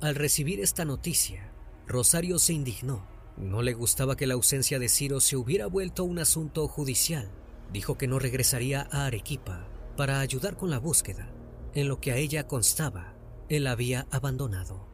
Al 0.00 0.14
recibir 0.14 0.60
esta 0.60 0.84
noticia, 0.84 1.52
Rosario 1.86 2.38
se 2.38 2.52
indignó. 2.52 3.13
No 3.36 3.62
le 3.62 3.74
gustaba 3.74 4.16
que 4.16 4.26
la 4.26 4.34
ausencia 4.34 4.78
de 4.78 4.88
Ciro 4.88 5.20
se 5.20 5.36
hubiera 5.36 5.66
vuelto 5.66 6.04
un 6.04 6.18
asunto 6.18 6.68
judicial. 6.68 7.30
Dijo 7.72 7.98
que 7.98 8.06
no 8.06 8.18
regresaría 8.18 8.88
a 8.92 9.06
Arequipa 9.06 9.66
para 9.96 10.20
ayudar 10.20 10.56
con 10.56 10.70
la 10.70 10.78
búsqueda. 10.78 11.28
En 11.74 11.88
lo 11.88 12.00
que 12.00 12.12
a 12.12 12.16
ella 12.16 12.46
constaba, 12.46 13.14
él 13.48 13.66
había 13.66 14.06
abandonado. 14.10 14.93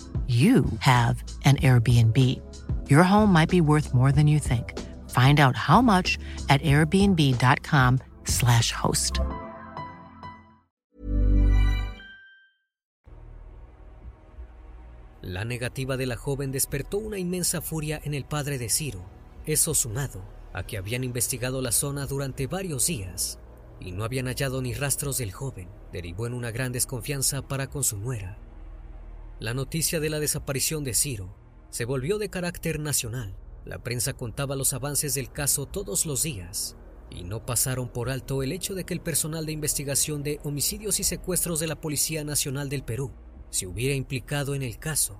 you 0.27 0.63
have 0.79 1.21
an 1.43 1.57
Airbnb. 1.57 2.17
Your 2.89 3.03
home 3.03 3.33
might 3.33 3.49
be 3.49 3.59
worth 3.59 3.93
more 3.93 4.13
than 4.13 4.27
you 4.27 4.39
think. 4.39 4.79
Find 5.09 5.41
out 5.41 5.57
how 5.57 5.81
much 5.81 6.17
at 6.47 6.61
airbnb.com/slash 6.61 8.71
host. 8.71 9.19
La 15.21 15.45
negativa 15.45 15.97
de 15.97 16.07
la 16.07 16.15
joven 16.15 16.51
despertó 16.51 16.97
una 16.97 17.19
inmensa 17.19 17.61
furia 17.61 18.01
en 18.03 18.13
el 18.13 18.25
padre 18.25 18.57
de 18.57 18.69
Ciro, 18.69 19.03
eso 19.45 19.75
sumado 19.75 20.23
a 20.53 20.63
que 20.63 20.77
habían 20.77 21.03
investigado 21.03 21.61
la 21.61 21.71
zona 21.71 22.05
durante 22.05 22.47
varios 22.47 22.87
días 22.87 23.39
y 23.79 23.91
no 23.91 24.03
habían 24.03 24.27
hallado 24.27 24.61
ni 24.61 24.73
rastros 24.73 25.17
del 25.17 25.31
joven, 25.31 25.69
derivó 25.91 26.27
en 26.27 26.33
una 26.33 26.51
gran 26.51 26.71
desconfianza 26.71 27.41
para 27.41 27.67
con 27.67 27.83
su 27.83 27.97
nuera. 27.97 28.37
La 29.41 29.55
noticia 29.55 29.99
de 29.99 30.11
la 30.11 30.19
desaparición 30.19 30.83
de 30.83 30.93
Ciro 30.93 31.35
se 31.71 31.85
volvió 31.85 32.19
de 32.19 32.29
carácter 32.29 32.79
nacional. 32.79 33.35
La 33.65 33.81
prensa 33.81 34.13
contaba 34.13 34.55
los 34.55 34.71
avances 34.73 35.15
del 35.15 35.31
caso 35.31 35.65
todos 35.65 36.05
los 36.05 36.21
días 36.21 36.75
y 37.09 37.23
no 37.23 37.43
pasaron 37.43 37.89
por 37.89 38.11
alto 38.11 38.43
el 38.43 38.51
hecho 38.51 38.75
de 38.75 38.83
que 38.83 38.93
el 38.93 39.01
personal 39.01 39.47
de 39.47 39.51
investigación 39.51 40.21
de 40.21 40.39
homicidios 40.43 40.99
y 40.99 41.03
secuestros 41.03 41.59
de 41.59 41.65
la 41.65 41.81
Policía 41.81 42.23
Nacional 42.23 42.69
del 42.69 42.83
Perú 42.83 43.13
se 43.49 43.65
hubiera 43.65 43.95
implicado 43.95 44.53
en 44.53 44.61
el 44.61 44.77
caso. 44.77 45.19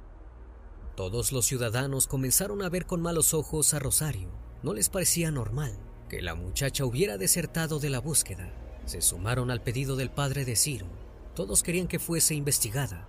Todos 0.96 1.32
los 1.32 1.48
ciudadanos 1.48 2.06
comenzaron 2.06 2.62
a 2.62 2.70
ver 2.70 2.86
con 2.86 3.02
malos 3.02 3.34
ojos 3.34 3.74
a 3.74 3.80
Rosario. 3.80 4.30
No 4.62 4.76
les 4.76 4.90
parecía 4.90 5.32
normal 5.32 5.76
que 6.10 6.22
la 6.22 6.36
muchacha 6.36 6.86
hubiera 6.86 7.18
desertado 7.18 7.80
de 7.80 7.90
la 7.90 8.00
búsqueda. 8.00 8.54
Se 8.86 9.02
sumaron 9.02 9.50
al 9.50 9.64
pedido 9.64 9.96
del 9.96 10.12
padre 10.12 10.46
de 10.46 10.56
Ciro. 10.56 10.86
Todos 11.34 11.64
querían 11.64 11.88
que 11.88 11.98
fuese 11.98 12.36
investigada. 12.36 13.08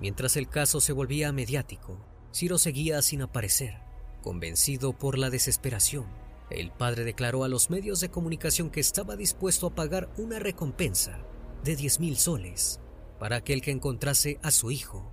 Mientras 0.00 0.36
el 0.36 0.48
caso 0.48 0.80
se 0.80 0.92
volvía 0.92 1.32
mediático, 1.32 1.98
Ciro 2.32 2.58
seguía 2.58 3.02
sin 3.02 3.22
aparecer. 3.22 3.80
Convencido 4.22 4.92
por 4.92 5.18
la 5.18 5.30
desesperación, 5.30 6.06
el 6.50 6.70
padre 6.70 7.04
declaró 7.04 7.44
a 7.44 7.48
los 7.48 7.70
medios 7.70 8.00
de 8.00 8.10
comunicación 8.10 8.70
que 8.70 8.80
estaba 8.80 9.16
dispuesto 9.16 9.66
a 9.66 9.74
pagar 9.74 10.08
una 10.16 10.38
recompensa 10.38 11.18
de 11.64 11.76
10 11.76 12.00
mil 12.00 12.16
soles 12.16 12.80
para 13.18 13.36
aquel 13.36 13.60
que 13.60 13.70
encontrase 13.70 14.38
a 14.42 14.50
su 14.50 14.70
hijo. 14.70 15.10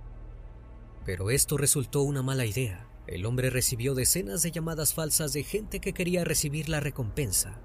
Pero 1.04 1.30
esto 1.30 1.56
resultó 1.56 2.02
una 2.02 2.22
mala 2.22 2.46
idea. 2.46 2.88
El 3.06 3.26
hombre 3.26 3.50
recibió 3.50 3.94
decenas 3.94 4.42
de 4.42 4.50
llamadas 4.50 4.94
falsas 4.94 5.32
de 5.32 5.44
gente 5.44 5.80
que 5.80 5.92
quería 5.92 6.24
recibir 6.24 6.68
la 6.68 6.80
recompensa. 6.80 7.60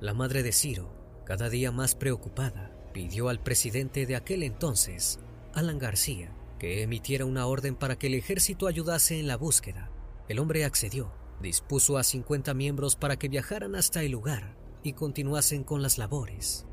La 0.00 0.14
madre 0.14 0.42
de 0.42 0.52
Ciro, 0.52 0.92
cada 1.24 1.48
día 1.48 1.70
más 1.70 1.94
preocupada, 1.94 2.76
pidió 2.92 3.28
al 3.28 3.40
presidente 3.40 4.06
de 4.06 4.16
aquel 4.16 4.42
entonces, 4.42 5.20
Alan 5.54 5.78
García, 5.78 6.34
que 6.58 6.82
emitiera 6.82 7.24
una 7.24 7.46
orden 7.46 7.74
para 7.74 7.98
que 7.98 8.06
el 8.06 8.14
ejército 8.14 8.66
ayudase 8.66 9.18
en 9.18 9.26
la 9.26 9.36
búsqueda. 9.36 9.90
El 10.28 10.38
hombre 10.38 10.64
accedió, 10.64 11.12
dispuso 11.40 11.98
a 11.98 12.04
50 12.04 12.54
miembros 12.54 12.96
para 12.96 13.18
que 13.18 13.28
viajaran 13.28 13.74
hasta 13.74 14.02
el 14.02 14.12
lugar 14.12 14.56
y 14.82 14.92
continuasen 14.92 15.64
con 15.64 15.82
las 15.82 15.98
labores. 15.98 16.66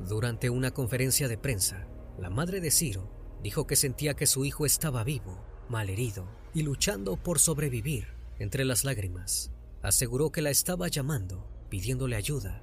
Durante 0.00 0.50
una 0.50 0.72
conferencia 0.72 1.28
de 1.28 1.38
prensa, 1.38 1.86
la 2.18 2.30
madre 2.30 2.60
de 2.60 2.70
Ciro 2.70 3.10
dijo 3.42 3.66
que 3.66 3.76
sentía 3.76 4.14
que 4.14 4.26
su 4.26 4.44
hijo 4.44 4.66
estaba 4.66 5.04
vivo, 5.04 5.44
malherido 5.68 6.26
y 6.52 6.62
luchando 6.62 7.16
por 7.16 7.38
sobrevivir. 7.38 8.08
Entre 8.38 8.64
las 8.64 8.82
lágrimas, 8.84 9.52
aseguró 9.82 10.32
que 10.32 10.42
la 10.42 10.50
estaba 10.50 10.88
llamando, 10.88 11.46
pidiéndole 11.68 12.16
ayuda. 12.16 12.62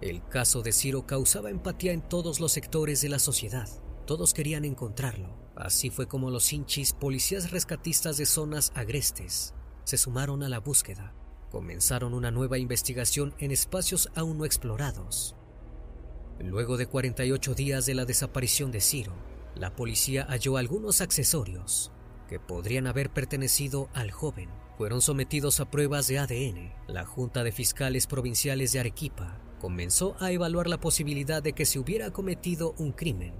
El 0.00 0.26
caso 0.26 0.62
de 0.62 0.72
Ciro 0.72 1.06
causaba 1.06 1.50
empatía 1.50 1.92
en 1.92 2.02
todos 2.02 2.40
los 2.40 2.52
sectores 2.52 3.00
de 3.00 3.08
la 3.08 3.20
sociedad. 3.20 3.68
Todos 4.06 4.34
querían 4.34 4.64
encontrarlo. 4.64 5.36
Así 5.56 5.90
fue 5.90 6.06
como 6.06 6.30
los 6.30 6.52
hinchis, 6.52 6.92
policías 6.92 7.50
rescatistas 7.50 8.16
de 8.16 8.26
zonas 8.26 8.72
agrestes, 8.74 9.54
se 9.84 9.98
sumaron 9.98 10.42
a 10.42 10.48
la 10.48 10.60
búsqueda. 10.60 11.14
Comenzaron 11.50 12.14
una 12.14 12.30
nueva 12.30 12.58
investigación 12.58 13.34
en 13.38 13.50
espacios 13.50 14.10
aún 14.16 14.38
no 14.38 14.44
explorados. 14.44 15.36
Luego 16.40 16.76
de 16.76 16.86
48 16.86 17.54
días 17.54 17.86
de 17.86 17.94
la 17.94 18.04
desaparición 18.04 18.72
de 18.72 18.80
Ciro, 18.80 19.12
la 19.54 19.76
policía 19.76 20.26
halló 20.28 20.56
algunos 20.56 21.00
accesorios 21.00 21.92
que 22.28 22.40
podrían 22.40 22.86
haber 22.86 23.10
pertenecido 23.10 23.88
al 23.92 24.10
joven. 24.10 24.48
Fueron 24.78 25.00
sometidos 25.00 25.60
a 25.60 25.70
pruebas 25.70 26.08
de 26.08 26.18
ADN. 26.18 26.72
La 26.88 27.04
Junta 27.04 27.44
de 27.44 27.52
Fiscales 27.52 28.08
Provinciales 28.08 28.72
de 28.72 28.80
Arequipa 28.80 29.38
comenzó 29.60 30.16
a 30.18 30.32
evaluar 30.32 30.66
la 30.66 30.80
posibilidad 30.80 31.42
de 31.42 31.52
que 31.52 31.66
se 31.66 31.78
hubiera 31.78 32.10
cometido 32.10 32.74
un 32.78 32.90
crimen. 32.90 33.34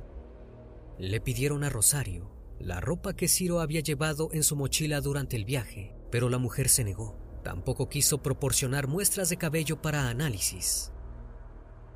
Le 0.99 1.21
pidieron 1.21 1.65
a 1.65 1.71
Rosario 1.71 2.31
la 2.61 2.81
ropa 2.81 3.15
que 3.15 3.29
Ciro 3.29 3.61
había 3.61 3.81
llevado 3.81 4.29
en 4.33 4.43
su 4.43 4.57
mochila 4.57 5.01
durante 5.01 5.37
el 5.37 5.45
viaje, 5.45 5.95
pero 6.11 6.29
la 6.29 6.39
mujer 6.39 6.69
se 6.69 6.85
negó. 6.85 7.19
Tampoco 7.43 7.89
quiso 7.89 8.23
proporcionar 8.23 8.87
muestras 8.87 9.29
de 9.29 9.37
cabello 9.37 9.83
para 9.83 10.09
análisis. 10.09 10.93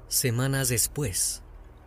Semanas 0.08 0.68
después, 0.68 1.42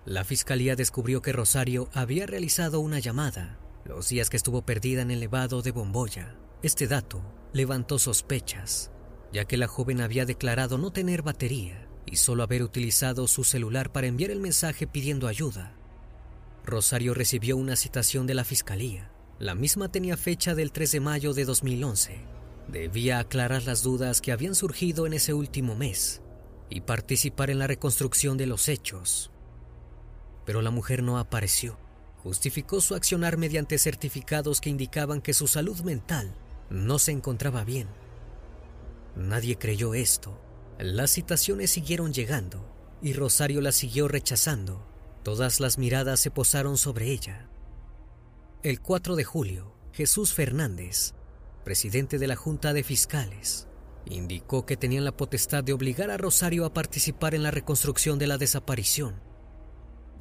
la 0.06 0.24
fiscalía 0.24 0.76
descubrió 0.76 1.22
que 1.22 1.34
Rosario 1.34 1.90
había 1.94 2.26
realizado 2.26 2.80
una 2.80 3.00
llamada 3.00 3.60
los 3.86 4.10
días 4.10 4.30
que 4.30 4.38
estuvo 4.38 4.64
perdida 4.64 5.02
en 5.02 5.12
el 5.12 5.20
Nevado 5.20 5.62
de 5.62 5.72
Bomboya. 5.72 6.38
Este 6.64 6.88
dato 6.88 7.22
levantó 7.54 8.00
sospechas, 8.00 8.92
ya 9.34 9.46
que 9.46 9.58
la 9.58 9.68
joven 9.68 10.02
había 10.02 10.26
declarado 10.26 10.78
no 10.78 10.92
tener 10.92 11.22
batería 11.22 11.88
y 12.06 12.16
solo 12.16 12.44
haber 12.44 12.64
utilizado 12.64 13.28
su 13.28 13.44
celular 13.44 13.92
para 13.92 14.08
enviar 14.08 14.32
el 14.32 14.40
mensaje 14.40 14.88
pidiendo 14.88 15.28
ayuda. 15.28 15.76
Rosario 16.66 17.14
recibió 17.14 17.58
una 17.58 17.76
citación 17.76 18.28
de 18.28 18.34
la 18.34 18.44
fiscalía. 18.44 19.12
La 19.40 19.56
misma 19.56 19.92
tenía 19.92 20.18
fecha 20.18 20.56
del 20.56 20.72
3 20.72 20.92
de 20.92 21.00
mayo 21.00 21.34
de 21.34 21.46
2011. 21.46 22.20
Debía 22.68 23.20
aclarar 23.20 23.64
las 23.64 23.84
dudas 23.84 24.22
que 24.22 24.32
habían 24.32 24.56
surgido 24.56 25.08
en 25.08 25.14
ese 25.14 25.34
último 25.34 25.76
mes 25.76 26.22
y 26.70 26.82
participar 26.82 27.50
en 27.50 27.60
la 27.60 27.68
reconstrucción 27.68 28.38
de 28.38 28.46
los 28.46 28.70
hechos 28.70 29.32
pero 30.46 30.62
la 30.62 30.72
mujer 30.72 31.04
no 31.04 31.18
apareció. 31.18 31.78
Justificó 32.24 32.82
su 32.82 32.96
accionar 32.96 33.38
mediante 33.38 33.78
certificados 33.78 34.62
que 34.62 34.70
indicaban 34.70 35.22
que 35.22 35.34
su 35.34 35.48
salud 35.48 35.80
mental 35.82 36.36
no 36.70 37.00
se 37.00 37.12
encontraba 37.12 37.64
bien. 37.64 37.88
Nadie 39.16 39.58
creyó 39.58 39.94
esto. 39.94 40.40
Las 40.78 41.12
citaciones 41.12 41.72
siguieron 41.72 42.14
llegando 42.14 42.68
y 43.02 43.14
Rosario 43.14 43.62
las 43.62 43.76
siguió 43.76 44.08
rechazando. 44.08 44.86
Todas 45.24 45.60
las 45.60 45.78
miradas 45.78 46.20
se 46.20 46.32
posaron 46.32 46.78
sobre 46.78 47.12
ella. 47.12 47.48
El 48.64 48.82
4 48.82 49.16
de 49.16 49.24
julio, 49.24 49.76
Jesús 49.94 50.34
Fernández, 50.34 51.14
presidente 51.64 52.20
de 52.20 52.28
la 52.28 52.36
Junta 52.36 52.74
de 52.74 52.84
Fiscales, 52.84 53.68
indicó 54.06 54.66
que 54.66 54.78
tenían 54.78 55.06
la 55.06 55.16
potestad 55.16 55.64
de 55.64 55.74
obligar 55.74 56.10
a 56.10 56.18
Rosario 56.18 56.66
a 56.66 56.74
participar 56.74 57.36
en 57.36 57.44
la 57.44 57.52
reconstrucción 57.52 58.18
de 58.18 58.28
la 58.28 58.38
desaparición 58.38 59.32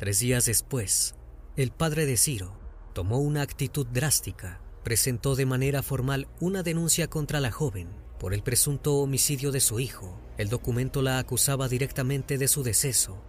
Tres 0.00 0.19
días 0.19 0.47
después, 0.47 1.14
el 1.57 1.73
padre 1.73 2.07
de 2.07 2.16
Ciro 2.16 2.59
tomó 2.95 3.19
una 3.19 3.42
actitud 3.42 3.87
drástica. 3.87 4.59
Presentó 4.83 5.37
de 5.37 5.45
manera 5.45 5.83
formal 5.83 6.26
una 6.40 6.62
denuncia 6.62 7.11
contra 7.11 7.38
la 7.38 7.50
joven 7.50 7.88
por 8.19 8.33
el 8.33 8.42
presunto 8.42 8.95
homicidio 8.95 9.52
de 9.52 9.61
su 9.61 9.78
hijo. 9.78 10.19
El 10.38 10.49
documento 10.49 11.02
la 11.02 11.19
acusaba 11.19 11.69
directamente 11.69 12.38
de 12.38 12.49
su 12.49 12.62
deceso. 12.62 13.23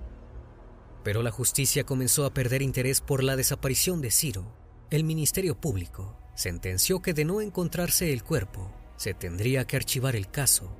Pero 1.03 1.23
la 1.23 1.31
justicia 1.31 1.83
comenzó 1.83 2.25
a 2.25 2.33
perder 2.33 2.61
interés 2.61 3.01
por 3.01 3.23
la 3.23 3.35
desaparición 3.35 4.01
de 4.01 4.11
Ciro. 4.11 4.55
El 4.89 5.03
Ministerio 5.03 5.59
Público 5.59 6.17
sentenció 6.35 7.01
que 7.01 7.13
de 7.13 7.25
no 7.25 7.41
encontrarse 7.41 8.13
el 8.13 8.23
cuerpo, 8.23 8.71
se 8.97 9.13
tendría 9.13 9.65
que 9.65 9.77
archivar 9.77 10.15
el 10.15 10.29
caso. 10.29 10.75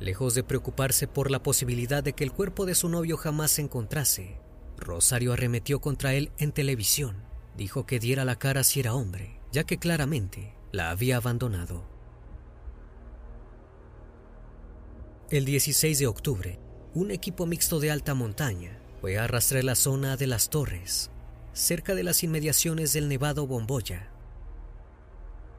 Lejos 0.00 0.34
de 0.34 0.44
preocuparse 0.44 1.06
por 1.06 1.30
la 1.30 1.42
posibilidad 1.42 2.02
de 2.02 2.12
que 2.12 2.24
el 2.24 2.32
cuerpo 2.32 2.66
de 2.66 2.74
su 2.74 2.88
novio 2.88 3.16
jamás 3.16 3.52
se 3.52 3.62
encontrase, 3.62 4.38
Rosario 4.76 5.32
arremetió 5.32 5.80
contra 5.80 6.14
él 6.14 6.32
en 6.38 6.52
televisión. 6.52 7.24
Dijo 7.56 7.86
que 7.86 8.00
diera 8.00 8.24
la 8.24 8.36
cara 8.36 8.64
si 8.64 8.80
era 8.80 8.94
hombre, 8.94 9.38
ya 9.52 9.64
que 9.64 9.78
claramente 9.78 10.54
la 10.72 10.90
había 10.90 11.18
abandonado. 11.18 11.84
El 15.30 15.44
16 15.44 15.98
de 15.98 16.06
octubre, 16.06 16.58
un 16.94 17.10
equipo 17.10 17.46
mixto 17.46 17.78
de 17.80 17.90
alta 17.90 18.14
montaña 18.14 18.81
fue 19.02 19.18
a 19.18 19.26
la 19.26 19.74
zona 19.74 20.16
de 20.16 20.28
las 20.28 20.48
torres, 20.48 21.10
cerca 21.52 21.96
de 21.96 22.04
las 22.04 22.22
inmediaciones 22.22 22.92
del 22.92 23.08
Nevado 23.08 23.48
Bomboya. 23.48 24.12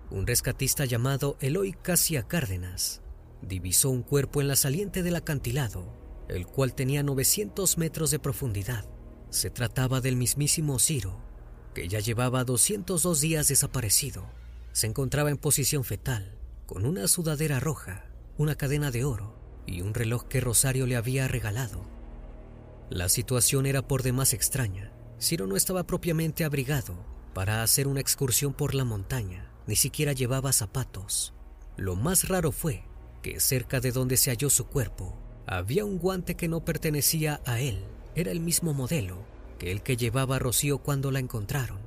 Un 0.10 0.25
rescatista 0.25 0.86
llamado 0.86 1.36
Eloy 1.41 1.73
Casia 1.73 2.23
Cárdenas 2.23 3.01
divisó 3.41 3.89
un 3.89 4.01
cuerpo 4.01 4.39
en 4.39 4.47
la 4.47 4.56
saliente 4.56 5.03
del 5.03 5.17
acantilado, 5.17 5.93
el 6.29 6.47
cual 6.47 6.73
tenía 6.73 7.03
900 7.03 7.77
metros 7.77 8.12
de 8.12 8.19
profundidad. 8.19 8.86
Se 9.29 9.49
trataba 9.49 9.99
del 9.99 10.15
mismísimo 10.15 10.79
Ciro, 10.79 11.19
que 11.73 11.89
ya 11.89 11.99
llevaba 11.99 12.45
202 12.45 13.19
días 13.19 13.49
desaparecido. 13.49 14.23
Se 14.71 14.88
encontraba 14.88 15.32
en 15.32 15.38
posición 15.38 15.84
fetal, 15.84 16.38
con 16.65 16.86
una 16.86 17.10
sudadera 17.10 17.60
roja, 17.60 18.06
una 18.38 18.56
cadena 18.56 18.89
de 18.89 19.03
oro 19.03 19.36
y 19.67 19.82
un 19.82 19.93
reloj 19.93 20.29
que 20.29 20.39
Rosario 20.39 20.88
le 20.88 20.95
había 20.95 21.27
regalado. 21.27 22.02
La 22.93 23.10
situación 23.10 23.65
era 23.65 23.82
por 23.82 24.03
demás 24.03 24.34
extraña. 24.34 24.91
Ciro 25.19 25.47
no 25.47 25.56
estaba 25.56 25.84
propiamente 25.88 26.43
abrigado 26.43 26.93
para 27.34 27.63
hacer 27.63 27.88
una 27.88 27.99
excursión 27.99 28.53
por 28.53 28.75
la 28.75 28.86
montaña, 28.86 29.51
ni 29.65 29.75
siquiera 29.75 30.13
llevaba 30.13 30.53
zapatos. 30.53 31.34
Lo 31.75 31.95
más 31.95 32.27
raro 32.27 32.51
fue 32.51 32.84
que 33.23 33.39
cerca 33.39 33.79
de 33.79 33.91
donde 33.91 34.15
se 34.15 34.29
halló 34.29 34.51
su 34.51 34.67
cuerpo 34.67 35.17
había 35.47 35.86
un 35.86 35.97
guante 35.97 36.36
que 36.36 36.47
no 36.47 36.63
pertenecía 36.63 37.41
a 37.47 37.60
él 37.60 37.84
era 38.13 38.32
el 38.32 38.39
mismo 38.39 38.75
modelo 38.75 39.25
que 39.58 39.71
el 39.71 39.82
que 39.82 39.97
llevaba 39.97 40.38
Rocío 40.38 40.77
cuando 40.77 41.10
la 41.10 41.17
encontraron. 41.17 41.79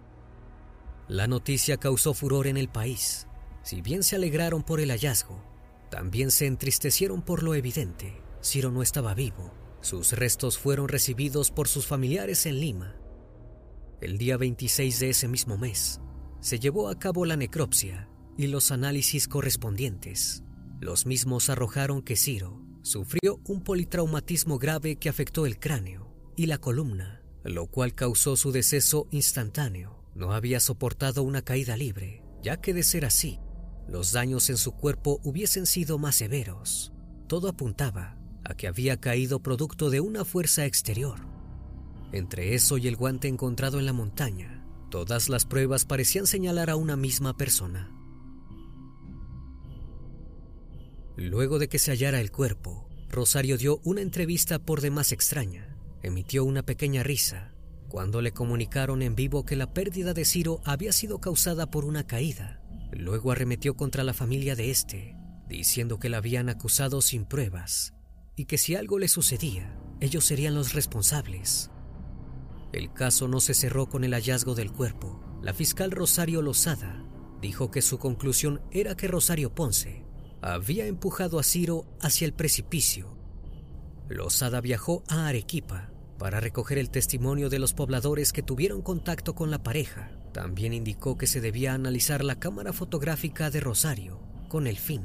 La 1.06 1.28
noticia 1.28 1.76
causó 1.76 2.14
furor 2.14 2.48
en 2.48 2.56
el 2.56 2.68
país. 2.68 3.28
Si 3.62 3.80
bien 3.80 4.02
se 4.02 4.16
alegraron 4.16 4.64
por 4.64 4.80
el 4.80 4.90
hallazgo, 4.90 5.40
también 5.88 6.32
se 6.32 6.46
entristecieron 6.46 7.22
por 7.22 7.44
lo 7.44 7.54
evidente. 7.54 8.20
Ciro 8.42 8.72
no 8.72 8.82
estaba 8.82 9.14
vivo. 9.14 9.52
Sus 9.86 10.14
restos 10.14 10.58
fueron 10.58 10.88
recibidos 10.88 11.52
por 11.52 11.68
sus 11.68 11.86
familiares 11.86 12.44
en 12.46 12.58
Lima. 12.58 12.96
El 14.00 14.18
día 14.18 14.36
26 14.36 14.98
de 14.98 15.10
ese 15.10 15.28
mismo 15.28 15.58
mes, 15.58 16.00
se 16.40 16.58
llevó 16.58 16.88
a 16.88 16.98
cabo 16.98 17.24
la 17.24 17.36
necropsia 17.36 18.08
y 18.36 18.48
los 18.48 18.72
análisis 18.72 19.28
correspondientes. 19.28 20.42
Los 20.80 21.06
mismos 21.06 21.50
arrojaron 21.50 22.02
que 22.02 22.16
Ciro 22.16 22.60
sufrió 22.82 23.38
un 23.46 23.62
politraumatismo 23.62 24.58
grave 24.58 24.96
que 24.96 25.08
afectó 25.08 25.46
el 25.46 25.60
cráneo 25.60 26.12
y 26.34 26.46
la 26.46 26.58
columna, 26.58 27.22
lo 27.44 27.68
cual 27.68 27.94
causó 27.94 28.34
su 28.34 28.50
deceso 28.50 29.06
instantáneo. 29.12 30.02
No 30.16 30.32
había 30.32 30.58
soportado 30.58 31.22
una 31.22 31.42
caída 31.42 31.76
libre, 31.76 32.24
ya 32.42 32.60
que 32.60 32.74
de 32.74 32.82
ser 32.82 33.04
así, 33.04 33.38
los 33.86 34.10
daños 34.10 34.50
en 34.50 34.56
su 34.56 34.72
cuerpo 34.72 35.20
hubiesen 35.22 35.64
sido 35.64 35.96
más 35.96 36.16
severos. 36.16 36.92
Todo 37.28 37.48
apuntaba 37.48 38.15
a 38.48 38.54
que 38.54 38.68
había 38.68 39.00
caído 39.00 39.40
producto 39.40 39.90
de 39.90 40.00
una 40.00 40.24
fuerza 40.24 40.64
exterior. 40.64 41.18
Entre 42.12 42.54
eso 42.54 42.78
y 42.78 42.86
el 42.88 42.96
guante 42.96 43.28
encontrado 43.28 43.78
en 43.78 43.86
la 43.86 43.92
montaña, 43.92 44.64
todas 44.90 45.28
las 45.28 45.44
pruebas 45.44 45.84
parecían 45.84 46.26
señalar 46.26 46.70
a 46.70 46.76
una 46.76 46.96
misma 46.96 47.36
persona. 47.36 47.90
Luego 51.16 51.58
de 51.58 51.68
que 51.68 51.78
se 51.78 51.90
hallara 51.90 52.20
el 52.20 52.30
cuerpo, 52.30 52.88
Rosario 53.08 53.56
dio 53.56 53.80
una 53.84 54.02
entrevista 54.02 54.58
por 54.58 54.80
demás 54.80 55.12
extraña 55.12 55.76
emitió 56.02 56.44
una 56.44 56.62
pequeña 56.62 57.02
risa 57.02 57.52
cuando 57.88 58.20
le 58.20 58.32
comunicaron 58.32 59.02
en 59.02 59.14
vivo 59.14 59.44
que 59.44 59.56
la 59.56 59.72
pérdida 59.72 60.12
de 60.12 60.24
Ciro 60.24 60.60
había 60.64 60.92
sido 60.92 61.20
causada 61.20 61.70
por 61.70 61.84
una 61.84 62.06
caída. 62.06 62.60
Luego 62.92 63.32
arremetió 63.32 63.74
contra 63.74 64.04
la 64.04 64.12
familia 64.12 64.54
de 64.54 64.70
este, 64.70 65.16
diciendo 65.48 65.98
que 65.98 66.08
la 66.08 66.18
habían 66.18 66.48
acusado 66.48 67.00
sin 67.00 67.24
pruebas 67.24 67.95
y 68.36 68.44
que 68.44 68.58
si 68.58 68.76
algo 68.76 68.98
le 68.98 69.08
sucedía, 69.08 69.74
ellos 70.00 70.24
serían 70.24 70.54
los 70.54 70.74
responsables. 70.74 71.70
El 72.72 72.92
caso 72.92 73.28
no 73.28 73.40
se 73.40 73.54
cerró 73.54 73.88
con 73.88 74.04
el 74.04 74.12
hallazgo 74.12 74.54
del 74.54 74.70
cuerpo. 74.70 75.20
La 75.42 75.54
fiscal 75.54 75.90
Rosario 75.90 76.42
Lozada 76.42 77.02
dijo 77.40 77.70
que 77.70 77.80
su 77.80 77.98
conclusión 77.98 78.60
era 78.70 78.94
que 78.94 79.08
Rosario 79.08 79.54
Ponce 79.54 80.04
había 80.42 80.86
empujado 80.86 81.38
a 81.38 81.42
Ciro 81.42 81.86
hacia 82.00 82.26
el 82.26 82.34
precipicio. 82.34 83.16
Lozada 84.08 84.60
viajó 84.60 85.02
a 85.08 85.26
Arequipa 85.26 85.90
para 86.18 86.40
recoger 86.40 86.78
el 86.78 86.90
testimonio 86.90 87.48
de 87.48 87.58
los 87.58 87.72
pobladores 87.72 88.32
que 88.32 88.42
tuvieron 88.42 88.82
contacto 88.82 89.34
con 89.34 89.50
la 89.50 89.62
pareja. 89.62 90.10
También 90.32 90.74
indicó 90.74 91.16
que 91.16 91.26
se 91.26 91.40
debía 91.40 91.72
analizar 91.72 92.22
la 92.22 92.38
cámara 92.38 92.74
fotográfica 92.74 93.50
de 93.50 93.60
Rosario 93.60 94.20
con 94.48 94.66
el 94.66 94.76
fin 94.76 95.02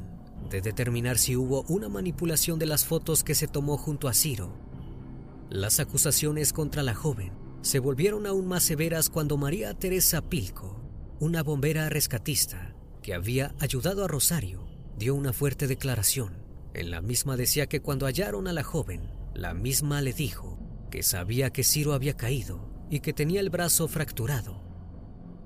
de 0.50 0.60
determinar 0.60 1.18
si 1.18 1.36
hubo 1.36 1.62
una 1.68 1.88
manipulación 1.88 2.58
de 2.58 2.66
las 2.66 2.84
fotos 2.84 3.24
que 3.24 3.34
se 3.34 3.48
tomó 3.48 3.76
junto 3.76 4.08
a 4.08 4.14
Ciro. 4.14 4.52
Las 5.50 5.80
acusaciones 5.80 6.52
contra 6.52 6.82
la 6.82 6.94
joven 6.94 7.32
se 7.62 7.78
volvieron 7.78 8.26
aún 8.26 8.46
más 8.46 8.62
severas 8.62 9.08
cuando 9.08 9.36
María 9.36 9.74
Teresa 9.74 10.22
Pilco, 10.22 10.80
una 11.20 11.42
bombera 11.42 11.88
rescatista 11.88 12.74
que 13.02 13.14
había 13.14 13.54
ayudado 13.60 14.04
a 14.04 14.08
Rosario, 14.08 14.66
dio 14.98 15.14
una 15.14 15.32
fuerte 15.32 15.66
declaración. 15.66 16.42
En 16.74 16.90
la 16.90 17.00
misma 17.00 17.36
decía 17.36 17.66
que 17.66 17.80
cuando 17.80 18.06
hallaron 18.06 18.48
a 18.48 18.52
la 18.52 18.62
joven, 18.62 19.10
la 19.34 19.54
misma 19.54 20.00
le 20.00 20.12
dijo 20.12 20.58
que 20.90 21.02
sabía 21.02 21.50
que 21.50 21.64
Ciro 21.64 21.92
había 21.92 22.16
caído 22.16 22.70
y 22.90 23.00
que 23.00 23.12
tenía 23.12 23.40
el 23.40 23.50
brazo 23.50 23.88
fracturado. 23.88 24.62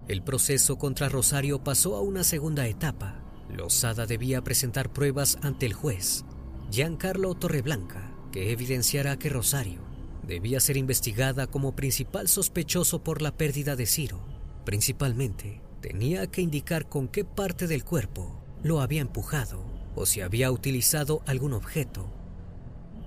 El 0.09 0.23
proceso 0.23 0.79
contra 0.79 1.09
Rosario 1.09 1.65
pasó 1.65 1.97
a 1.97 2.01
una 2.01 2.23
segunda 2.25 2.67
etapa. 2.67 3.25
Lozada 3.49 4.07
debía 4.07 4.43
presentar 4.43 4.93
pruebas 4.93 5.39
ante 5.43 5.67
el 5.67 5.73
juez, 5.73 6.25
Giancarlo 6.71 7.35
Torreblanca, 7.35 8.13
que 8.33 8.53
evidenciara 8.53 9.19
que 9.19 9.29
Rosario 9.29 9.81
debía 10.27 10.61
ser 10.61 10.77
investigada 10.77 11.47
como 11.47 11.77
principal 11.77 12.29
sospechoso 12.29 13.03
por 13.03 13.23
la 13.23 13.37
pérdida 13.37 13.77
de 13.77 13.87
Ciro. 13.87 14.21
Principalmente, 14.65 15.63
tenía 15.81 16.27
que 16.27 16.43
indicar 16.43 16.89
con 16.89 17.09
qué 17.09 17.25
parte 17.25 17.67
del 17.67 17.85
cuerpo 17.85 18.43
lo 18.63 18.81
había 18.81 19.01
empujado 19.01 19.65
o 19.95 20.05
si 20.05 20.21
había 20.21 20.51
utilizado 20.51 21.23
algún 21.27 21.53
objeto. 21.53 22.13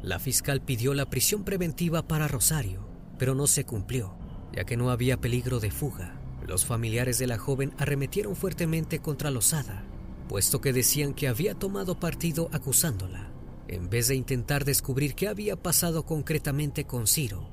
La 0.02 0.17
fiscal 0.17 0.62
pidió 0.62 0.93
la 0.93 1.10
prisión 1.10 1.43
preventiva 1.43 2.08
para 2.08 2.30
Rosario, 2.30 2.88
pero 3.17 3.36
no 3.36 3.47
se 3.47 3.65
cumplió, 3.65 4.15
ya 4.54 4.63
que 4.63 4.78
no 4.78 4.89
había 4.89 5.19
peligro 5.19 5.60
de 5.60 5.71
fuga. 5.71 6.15
Los 6.47 6.65
familiares 6.65 7.19
de 7.19 7.28
la 7.28 7.38
joven 7.38 7.73
arremetieron 7.78 8.36
fuertemente 8.36 8.99
contra 8.99 9.30
Lozada, 9.30 9.84
puesto 10.29 10.61
que 10.61 10.71
decían 10.71 11.13
que 11.13 11.27
había 11.27 11.55
tomado 11.55 11.99
partido 11.99 12.49
acusándola 12.53 13.31
en 13.67 13.89
vez 13.89 14.07
de 14.07 14.15
intentar 14.15 14.63
descubrir 14.63 15.15
qué 15.15 15.27
había 15.27 15.55
pasado 15.55 16.05
concretamente 16.05 16.85
con 16.85 17.07
Ciro. 17.07 17.49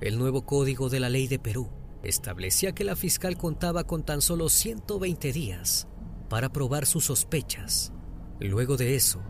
El 0.00 0.18
nuevo 0.18 0.44
código 0.44 0.88
de 0.88 1.00
la 1.00 1.08
ley 1.08 1.26
de 1.26 1.38
Perú 1.38 1.68
establecía 2.02 2.72
que 2.72 2.84
la 2.84 2.96
fiscal 2.96 3.36
contaba 3.36 3.84
con 3.84 4.04
tan 4.04 4.20
solo 4.20 4.48
120 4.48 5.32
días 5.32 5.88
para 6.28 6.52
probar 6.52 6.86
sus 6.86 7.04
sospechas. 7.04 7.92
Luego 8.40 8.76
de 8.76 8.94
eso, 8.94 9.20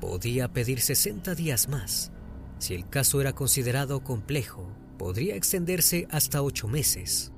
podía 0.00 0.52
pedir 0.52 0.80
60 0.80 1.34
días 1.34 1.68
más. 1.68 2.12
Si 2.58 2.74
el 2.74 2.88
caso 2.88 3.20
era 3.20 3.34
considerado 3.34 4.02
complejo, 4.02 4.72
podría 4.98 5.36
extenderse 5.36 6.08
hasta 6.10 6.42
ocho 6.42 6.66
meses. 6.66 7.32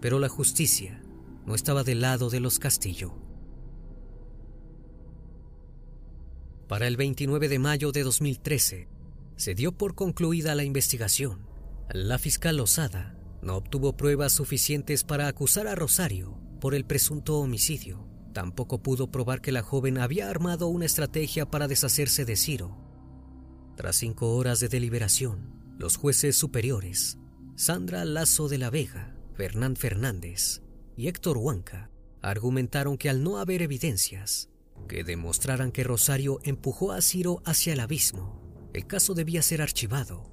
Pero 0.00 0.18
la 0.18 0.28
justicia 0.28 1.02
no 1.46 1.54
estaba 1.54 1.84
del 1.84 2.00
lado 2.00 2.30
de 2.30 2.40
los 2.40 2.58
Castillo. 2.58 3.27
Para 6.68 6.86
el 6.86 6.98
29 6.98 7.48
de 7.48 7.58
mayo 7.58 7.92
de 7.92 8.02
2013, 8.02 8.88
se 9.36 9.54
dio 9.54 9.72
por 9.72 9.94
concluida 9.94 10.54
la 10.54 10.64
investigación. 10.64 11.48
La 11.88 12.18
fiscal 12.18 12.58
Lozada 12.58 13.18
no 13.40 13.56
obtuvo 13.56 13.96
pruebas 13.96 14.34
suficientes 14.34 15.02
para 15.02 15.28
acusar 15.28 15.66
a 15.66 15.74
Rosario 15.74 16.38
por 16.60 16.74
el 16.74 16.84
presunto 16.84 17.38
homicidio. 17.38 18.06
Tampoco 18.34 18.82
pudo 18.82 19.10
probar 19.10 19.40
que 19.40 19.50
la 19.50 19.62
joven 19.62 19.96
había 19.96 20.28
armado 20.28 20.68
una 20.68 20.84
estrategia 20.84 21.50
para 21.50 21.68
deshacerse 21.68 22.26
de 22.26 22.36
Ciro. 22.36 22.76
Tras 23.74 23.96
cinco 23.96 24.36
horas 24.36 24.60
de 24.60 24.68
deliberación, 24.68 25.54
los 25.78 25.96
jueces 25.96 26.36
superiores, 26.36 27.16
Sandra 27.56 28.04
Lazo 28.04 28.46
de 28.46 28.58
la 28.58 28.68
Vega, 28.68 29.16
Fernán 29.32 29.74
Fernández 29.74 30.60
y 30.98 31.08
Héctor 31.08 31.38
Huanca, 31.38 31.90
argumentaron 32.20 32.98
que 32.98 33.08
al 33.08 33.22
no 33.22 33.38
haber 33.38 33.62
evidencias, 33.62 34.50
que 34.88 35.04
demostraran 35.04 35.70
que 35.70 35.84
Rosario 35.84 36.40
empujó 36.42 36.92
a 36.92 37.02
Ciro 37.02 37.42
hacia 37.44 37.74
el 37.74 37.80
abismo. 37.80 38.40
El 38.72 38.86
caso 38.86 39.14
debía 39.14 39.42
ser 39.42 39.62
archivado. 39.62 40.30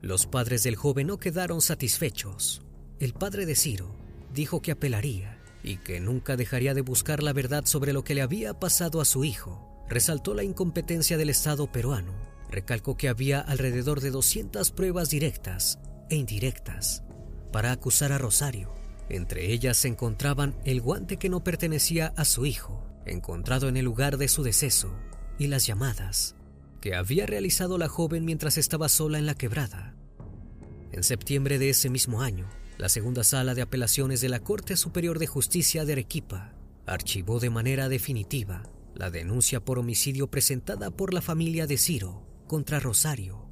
Los 0.00 0.26
padres 0.26 0.62
del 0.62 0.76
joven 0.76 1.08
no 1.08 1.18
quedaron 1.18 1.60
satisfechos. 1.62 2.62
El 3.00 3.14
padre 3.14 3.46
de 3.46 3.56
Ciro 3.56 3.96
dijo 4.32 4.62
que 4.62 4.72
apelaría 4.72 5.42
y 5.62 5.78
que 5.78 5.98
nunca 5.98 6.36
dejaría 6.36 6.74
de 6.74 6.82
buscar 6.82 7.22
la 7.22 7.32
verdad 7.32 7.64
sobre 7.66 7.92
lo 7.92 8.04
que 8.04 8.14
le 8.14 8.22
había 8.22 8.54
pasado 8.60 9.00
a 9.00 9.04
su 9.04 9.24
hijo. 9.24 9.84
Resaltó 9.88 10.34
la 10.34 10.44
incompetencia 10.44 11.16
del 11.16 11.30
Estado 11.30 11.72
peruano. 11.72 12.14
Recalcó 12.50 12.96
que 12.96 13.08
había 13.08 13.40
alrededor 13.40 14.00
de 14.00 14.10
200 14.10 14.70
pruebas 14.70 15.10
directas 15.10 15.80
e 16.08 16.16
indirectas 16.16 17.02
para 17.52 17.72
acusar 17.72 18.12
a 18.12 18.18
Rosario. 18.18 18.72
Entre 19.08 19.52
ellas 19.52 19.76
se 19.76 19.88
encontraban 19.88 20.56
el 20.64 20.80
guante 20.80 21.16
que 21.16 21.28
no 21.28 21.42
pertenecía 21.42 22.12
a 22.16 22.24
su 22.24 22.46
hijo, 22.46 22.84
encontrado 23.06 23.68
en 23.68 23.76
el 23.76 23.84
lugar 23.84 24.18
de 24.18 24.28
su 24.28 24.42
deceso, 24.42 24.94
y 25.38 25.46
las 25.46 25.66
llamadas 25.66 26.36
que 26.80 26.94
había 26.94 27.26
realizado 27.26 27.78
la 27.78 27.88
joven 27.88 28.24
mientras 28.24 28.58
estaba 28.58 28.88
sola 28.88 29.18
en 29.18 29.26
la 29.26 29.34
quebrada. 29.34 29.94
En 30.92 31.02
septiembre 31.02 31.58
de 31.58 31.70
ese 31.70 31.90
mismo 31.90 32.22
año, 32.22 32.48
la 32.78 32.88
segunda 32.88 33.24
sala 33.24 33.54
de 33.54 33.62
apelaciones 33.62 34.20
de 34.20 34.28
la 34.28 34.40
Corte 34.40 34.76
Superior 34.76 35.18
de 35.18 35.26
Justicia 35.26 35.84
de 35.84 35.94
Arequipa 35.94 36.52
archivó 36.86 37.40
de 37.40 37.50
manera 37.50 37.88
definitiva 37.88 38.62
la 38.94 39.10
denuncia 39.10 39.64
por 39.64 39.78
homicidio 39.78 40.30
presentada 40.30 40.90
por 40.90 41.12
la 41.12 41.22
familia 41.22 41.66
de 41.66 41.76
Ciro 41.76 42.22
contra 42.46 42.78
Rosario. 42.78 43.48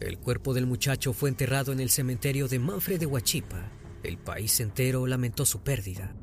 El 0.00 0.18
cuerpo 0.18 0.54
del 0.54 0.66
muchacho 0.66 1.12
fue 1.12 1.28
enterrado 1.28 1.72
en 1.72 1.80
el 1.80 1.88
cementerio 1.88 2.48
de 2.48 2.58
Manfred 2.58 2.98
de 2.98 3.06
Huachipa. 3.06 3.70
El 4.02 4.18
país 4.18 4.58
entero 4.60 5.06
lamentó 5.06 5.46
su 5.46 5.60
pérdida 5.62 6.14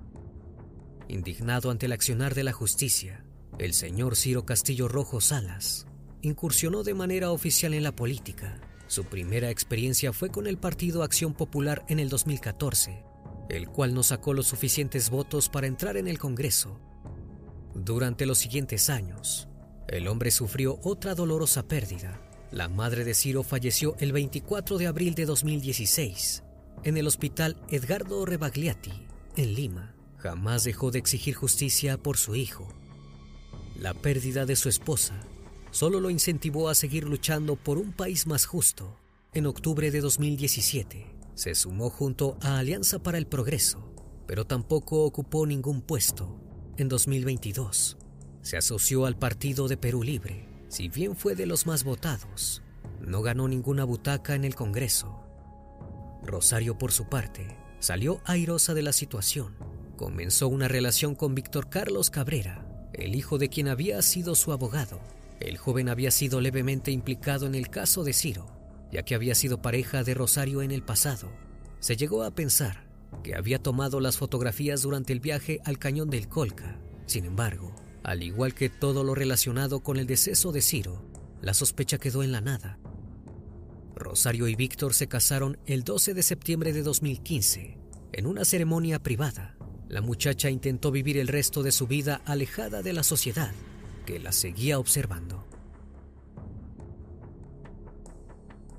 Indignado 1.12 1.72
ante 1.72 1.88
el 1.88 1.92
accionar 1.92 2.36
de 2.36 2.46
la 2.46 2.54
justicia, 2.54 3.26
el 3.60 3.74
señor 3.74 4.16
Ciro 4.16 4.46
Castillo 4.46 4.88
Rojo 4.88 5.20
Salas 5.20 5.86
incursionó 6.22 6.84
de 6.84 6.94
manera 6.94 7.32
oficial 7.32 7.74
en 7.74 7.84
la 7.84 7.94
política. 7.94 8.62
Su 8.88 9.04
primera 9.04 9.50
experiencia 9.50 10.14
fue 10.14 10.30
con 10.30 10.48
el 10.48 10.58
Partido 10.58 11.04
Acción 11.04 11.34
Popular 11.34 11.84
en 11.90 12.00
el 12.00 12.08
2014, 12.08 13.04
el 13.50 13.68
cual 13.68 13.94
no 13.94 14.04
sacó 14.04 14.34
los 14.34 14.48
suficientes 14.48 15.10
votos 15.10 15.50
para 15.50 15.68
entrar 15.68 15.98
en 15.98 16.08
el 16.08 16.18
Congreso. 16.18 16.80
Durante 17.76 18.26
los 18.26 18.38
siguientes 18.38 18.90
años, 18.90 19.50
el 19.90 20.08
hombre 20.08 20.32
sufrió 20.32 20.80
otra 20.82 21.14
dolorosa 21.14 21.68
pérdida. 21.68 22.22
La 22.52 22.70
madre 22.70 23.04
de 23.04 23.16
Ciro 23.16 23.44
falleció 23.44 23.98
el 24.00 24.14
24 24.14 24.78
de 24.78 24.88
abril 24.88 25.14
de 25.16 25.26
2016 25.26 26.44
en 26.86 26.96
el 26.96 27.06
Hospital 27.06 27.58
Edgardo 27.70 28.26
Rebagliati, 28.26 29.08
en 29.36 29.54
Lima. 29.54 29.94
Jamás 30.22 30.64
dejó 30.64 30.92
de 30.92 31.00
exigir 31.00 31.34
justicia 31.34 31.98
por 31.98 32.16
su 32.16 32.36
hijo. 32.36 32.68
La 33.76 33.96
pérdida 33.96 34.46
de 34.46 34.56
su 34.56 34.70
esposa 34.70 35.20
solo 35.72 36.00
lo 36.00 36.12
incentivó 36.12 36.70
a 36.70 36.76
seguir 36.76 37.06
luchando 37.06 37.56
por 37.56 37.80
un 37.80 37.92
país 37.92 38.28
más 38.28 38.46
justo. 38.46 39.00
En 39.34 39.48
octubre 39.48 39.90
de 39.90 40.00
2017 40.00 41.16
se 41.34 41.56
sumó 41.56 41.90
junto 41.90 42.38
a 42.42 42.60
Alianza 42.60 43.00
para 43.00 43.18
el 43.18 43.26
Progreso, 43.26 43.96
pero 44.28 44.46
tampoco 44.46 45.06
ocupó 45.06 45.48
ningún 45.48 45.82
puesto. 45.82 46.40
En 46.78 46.88
2022 46.88 47.98
se 48.44 48.58
asoció 48.58 49.08
al 49.08 49.18
Partido 49.18 49.68
de 49.68 49.78
Perú 49.78 50.04
Libre, 50.04 50.48
si 50.68 50.88
bien 50.88 51.16
fue 51.16 51.34
de 51.34 51.48
los 51.48 51.66
más 51.66 51.84
votados, 51.84 52.62
no 53.00 53.24
ganó 53.24 53.48
ninguna 53.48 53.86
butaca 53.86 54.36
en 54.36 54.46
el 54.46 54.54
Congreso. 54.54 55.24
Rosario, 56.24 56.78
por 56.78 56.92
su 56.92 57.10
parte, 57.10 57.58
salió 57.80 58.22
airosa 58.26 58.76
de 58.76 58.84
la 58.84 58.94
situación 58.94 59.71
comenzó 60.02 60.48
una 60.48 60.68
relación 60.68 61.14
con 61.14 61.36
Víctor 61.36 61.70
Carlos 61.70 62.10
Cabrera, 62.10 62.66
el 62.92 63.14
hijo 63.14 63.38
de 63.38 63.50
quien 63.50 63.68
había 63.68 64.02
sido 64.02 64.34
su 64.34 64.52
abogado. 64.52 65.00
El 65.40 65.60
joven 65.60 65.90
había 65.90 66.10
sido 66.10 66.42
levemente 66.42 66.90
implicado 66.90 67.46
en 67.46 67.54
el 67.54 67.70
caso 67.70 68.04
de 68.04 68.12
Ciro, 68.12 68.48
ya 68.92 69.04
que 69.04 69.14
había 69.14 69.36
sido 69.36 69.62
pareja 69.62 70.04
de 70.04 70.16
Rosario 70.16 70.64
en 70.64 70.72
el 70.72 70.82
pasado. 70.82 71.32
Se 71.82 71.98
llegó 71.98 72.24
a 72.24 72.32
pensar 72.32 72.84
que 73.22 73.36
había 73.36 73.62
tomado 73.62 74.00
las 74.00 74.18
fotografías 74.18 74.82
durante 74.82 75.14
el 75.14 75.20
viaje 75.20 75.60
al 75.66 75.78
cañón 75.78 76.10
del 76.10 76.28
Colca. 76.28 76.80
Sin 77.06 77.26
embargo, 77.26 77.76
al 78.02 78.24
igual 78.24 78.56
que 78.56 78.70
todo 78.70 79.04
lo 79.04 79.14
relacionado 79.14 79.82
con 79.84 79.98
el 79.98 80.08
deceso 80.08 80.52
de 80.52 80.64
Ciro, 80.64 81.06
la 81.44 81.54
sospecha 81.54 82.00
quedó 82.00 82.24
en 82.24 82.32
la 82.32 82.42
nada. 82.42 82.80
Rosario 83.94 84.48
y 84.48 84.56
Víctor 84.56 84.96
se 84.96 85.06
casaron 85.06 85.60
el 85.68 85.84
12 85.84 86.16
de 86.16 86.24
septiembre 86.24 86.74
de 86.74 86.82
2015 86.82 87.78
en 88.14 88.26
una 88.26 88.46
ceremonia 88.46 88.98
privada 88.98 89.58
la 89.92 90.00
muchacha 90.00 90.50
intentó 90.50 90.90
vivir 90.90 91.18
el 91.18 91.28
resto 91.28 91.64
de 91.64 91.74
su 91.74 91.86
vida 91.86 92.22
alejada 92.24 92.82
de 92.82 92.94
la 92.94 93.04
sociedad 93.04 93.52
que 94.06 94.20
la 94.20 94.32
seguía 94.32 94.80
observando. 94.80 95.46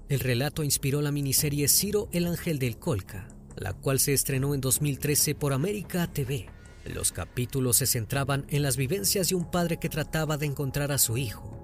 El 0.09 0.20
relato 0.20 0.62
inspiró 0.62 1.03
la 1.03 1.12
miniserie 1.12 1.68
Ciro 1.68 2.09
el 2.12 2.27
Ángel 2.27 2.59
del 2.59 2.79
Colca, 2.79 3.29
la 3.57 3.75
cual 3.75 4.01
se 4.01 4.14
estrenó 4.14 4.55
en 4.55 4.62
2013 4.62 5.35
por 5.35 5.53
América 5.53 6.07
TV. 6.07 6.46
Los 6.87 7.12
capítulos 7.12 7.77
se 7.77 7.87
centraban 7.87 8.46
en 8.48 8.62
las 8.62 8.79
vivencias 8.79 9.29
de 9.29 9.35
un 9.35 9.51
padre 9.51 9.77
que 9.79 9.90
trataba 9.90 10.38
de 10.38 10.46
encontrar 10.46 10.92
a 10.92 10.98
su 10.98 11.18
hijo. 11.18 11.59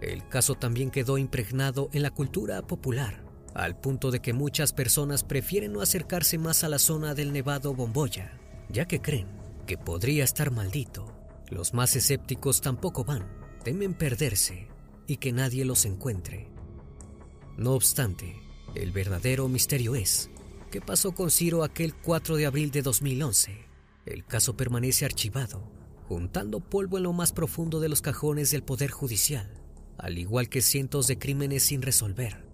El 0.00 0.26
caso 0.26 0.56
también 0.56 0.90
quedó 0.90 1.16
impregnado 1.16 1.90
en 1.92 2.02
la 2.02 2.10
cultura 2.10 2.60
popular, 2.62 3.21
al 3.54 3.78
punto 3.78 4.10
de 4.10 4.20
que 4.20 4.32
muchas 4.32 4.72
personas 4.72 5.24
prefieren 5.24 5.72
no 5.72 5.80
acercarse 5.80 6.38
más 6.38 6.64
a 6.64 6.68
la 6.68 6.78
zona 6.78 7.14
del 7.14 7.32
Nevado 7.32 7.74
Bomboya, 7.74 8.38
ya 8.68 8.86
que 8.86 9.00
creen 9.00 9.28
que 9.66 9.78
podría 9.78 10.24
estar 10.24 10.50
maldito. 10.50 11.12
Los 11.50 11.74
más 11.74 11.94
escépticos 11.96 12.60
tampoco 12.60 13.04
van, 13.04 13.28
temen 13.62 13.94
perderse 13.94 14.68
y 15.06 15.18
que 15.18 15.32
nadie 15.32 15.64
los 15.64 15.84
encuentre. 15.84 16.48
No 17.56 17.72
obstante, 17.72 18.40
El 18.74 18.90
verdadero 18.90 19.48
misterio 19.48 19.94
es, 19.94 20.30
¿qué 20.70 20.80
pasó 20.80 21.12
con 21.12 21.30
Ciro 21.30 21.62
aquel 21.62 21.94
4 21.94 22.36
de 22.36 22.46
abril 22.46 22.70
de 22.70 22.80
2011? 22.80 23.66
El 24.06 24.24
caso 24.24 24.56
permanece 24.56 25.04
archivado, 25.04 25.70
juntando 26.08 26.60
polvo 26.60 26.96
en 26.96 27.02
lo 27.02 27.12
más 27.12 27.32
profundo 27.32 27.80
de 27.80 27.90
los 27.90 28.00
cajones 28.00 28.50
del 28.50 28.62
Poder 28.62 28.90
Judicial, 28.90 29.60
al 29.98 30.16
igual 30.16 30.48
que 30.48 30.62
cientos 30.62 31.06
de 31.06 31.18
crímenes 31.18 31.64
sin 31.64 31.82
resolver. 31.82 32.51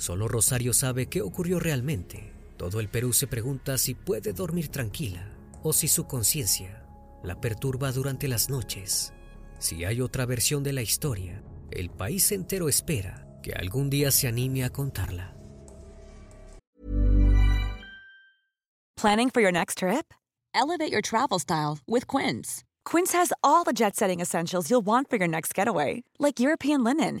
Solo 0.00 0.28
Rosario 0.28 0.72
sabe 0.72 1.10
qué 1.10 1.20
ocurrió 1.20 1.60
realmente. 1.60 2.32
Todo 2.56 2.80
el 2.80 2.88
Perú 2.88 3.12
se 3.12 3.26
pregunta 3.26 3.76
si 3.76 3.94
puede 3.94 4.32
dormir 4.32 4.68
tranquila 4.68 5.28
o 5.62 5.74
si 5.74 5.88
su 5.88 6.06
conciencia 6.06 6.82
la 7.22 7.38
perturba 7.38 7.92
durante 7.92 8.26
las 8.26 8.48
noches. 8.48 9.12
Si 9.58 9.84
hay 9.84 10.00
otra 10.00 10.24
versión 10.24 10.62
de 10.62 10.72
la 10.72 10.80
historia, 10.80 11.42
el 11.70 11.90
país 11.90 12.32
entero 12.32 12.70
espera 12.70 13.26
que 13.42 13.52
algún 13.52 13.90
día 13.90 14.10
se 14.10 14.26
anime 14.26 14.64
a 14.64 14.70
contarla. 14.70 15.36
Planning 18.96 19.28
for 19.28 19.42
your 19.42 19.52
next 19.52 19.78
trip? 19.78 20.14
Elevate 20.54 20.90
your 20.90 21.02
travel 21.02 21.38
style 21.38 21.78
with 21.86 22.06
Quince. 22.06 22.64
Quince 22.86 23.12
has 23.12 23.34
all 23.44 23.64
the 23.64 23.74
jet 23.74 23.96
setting 23.96 24.20
essentials 24.20 24.70
you'll 24.70 24.80
want 24.80 25.10
for 25.10 25.18
your 25.18 25.28
next 25.28 25.54
getaway, 25.54 26.02
like 26.18 26.40
European 26.40 26.82
linen, 26.82 27.20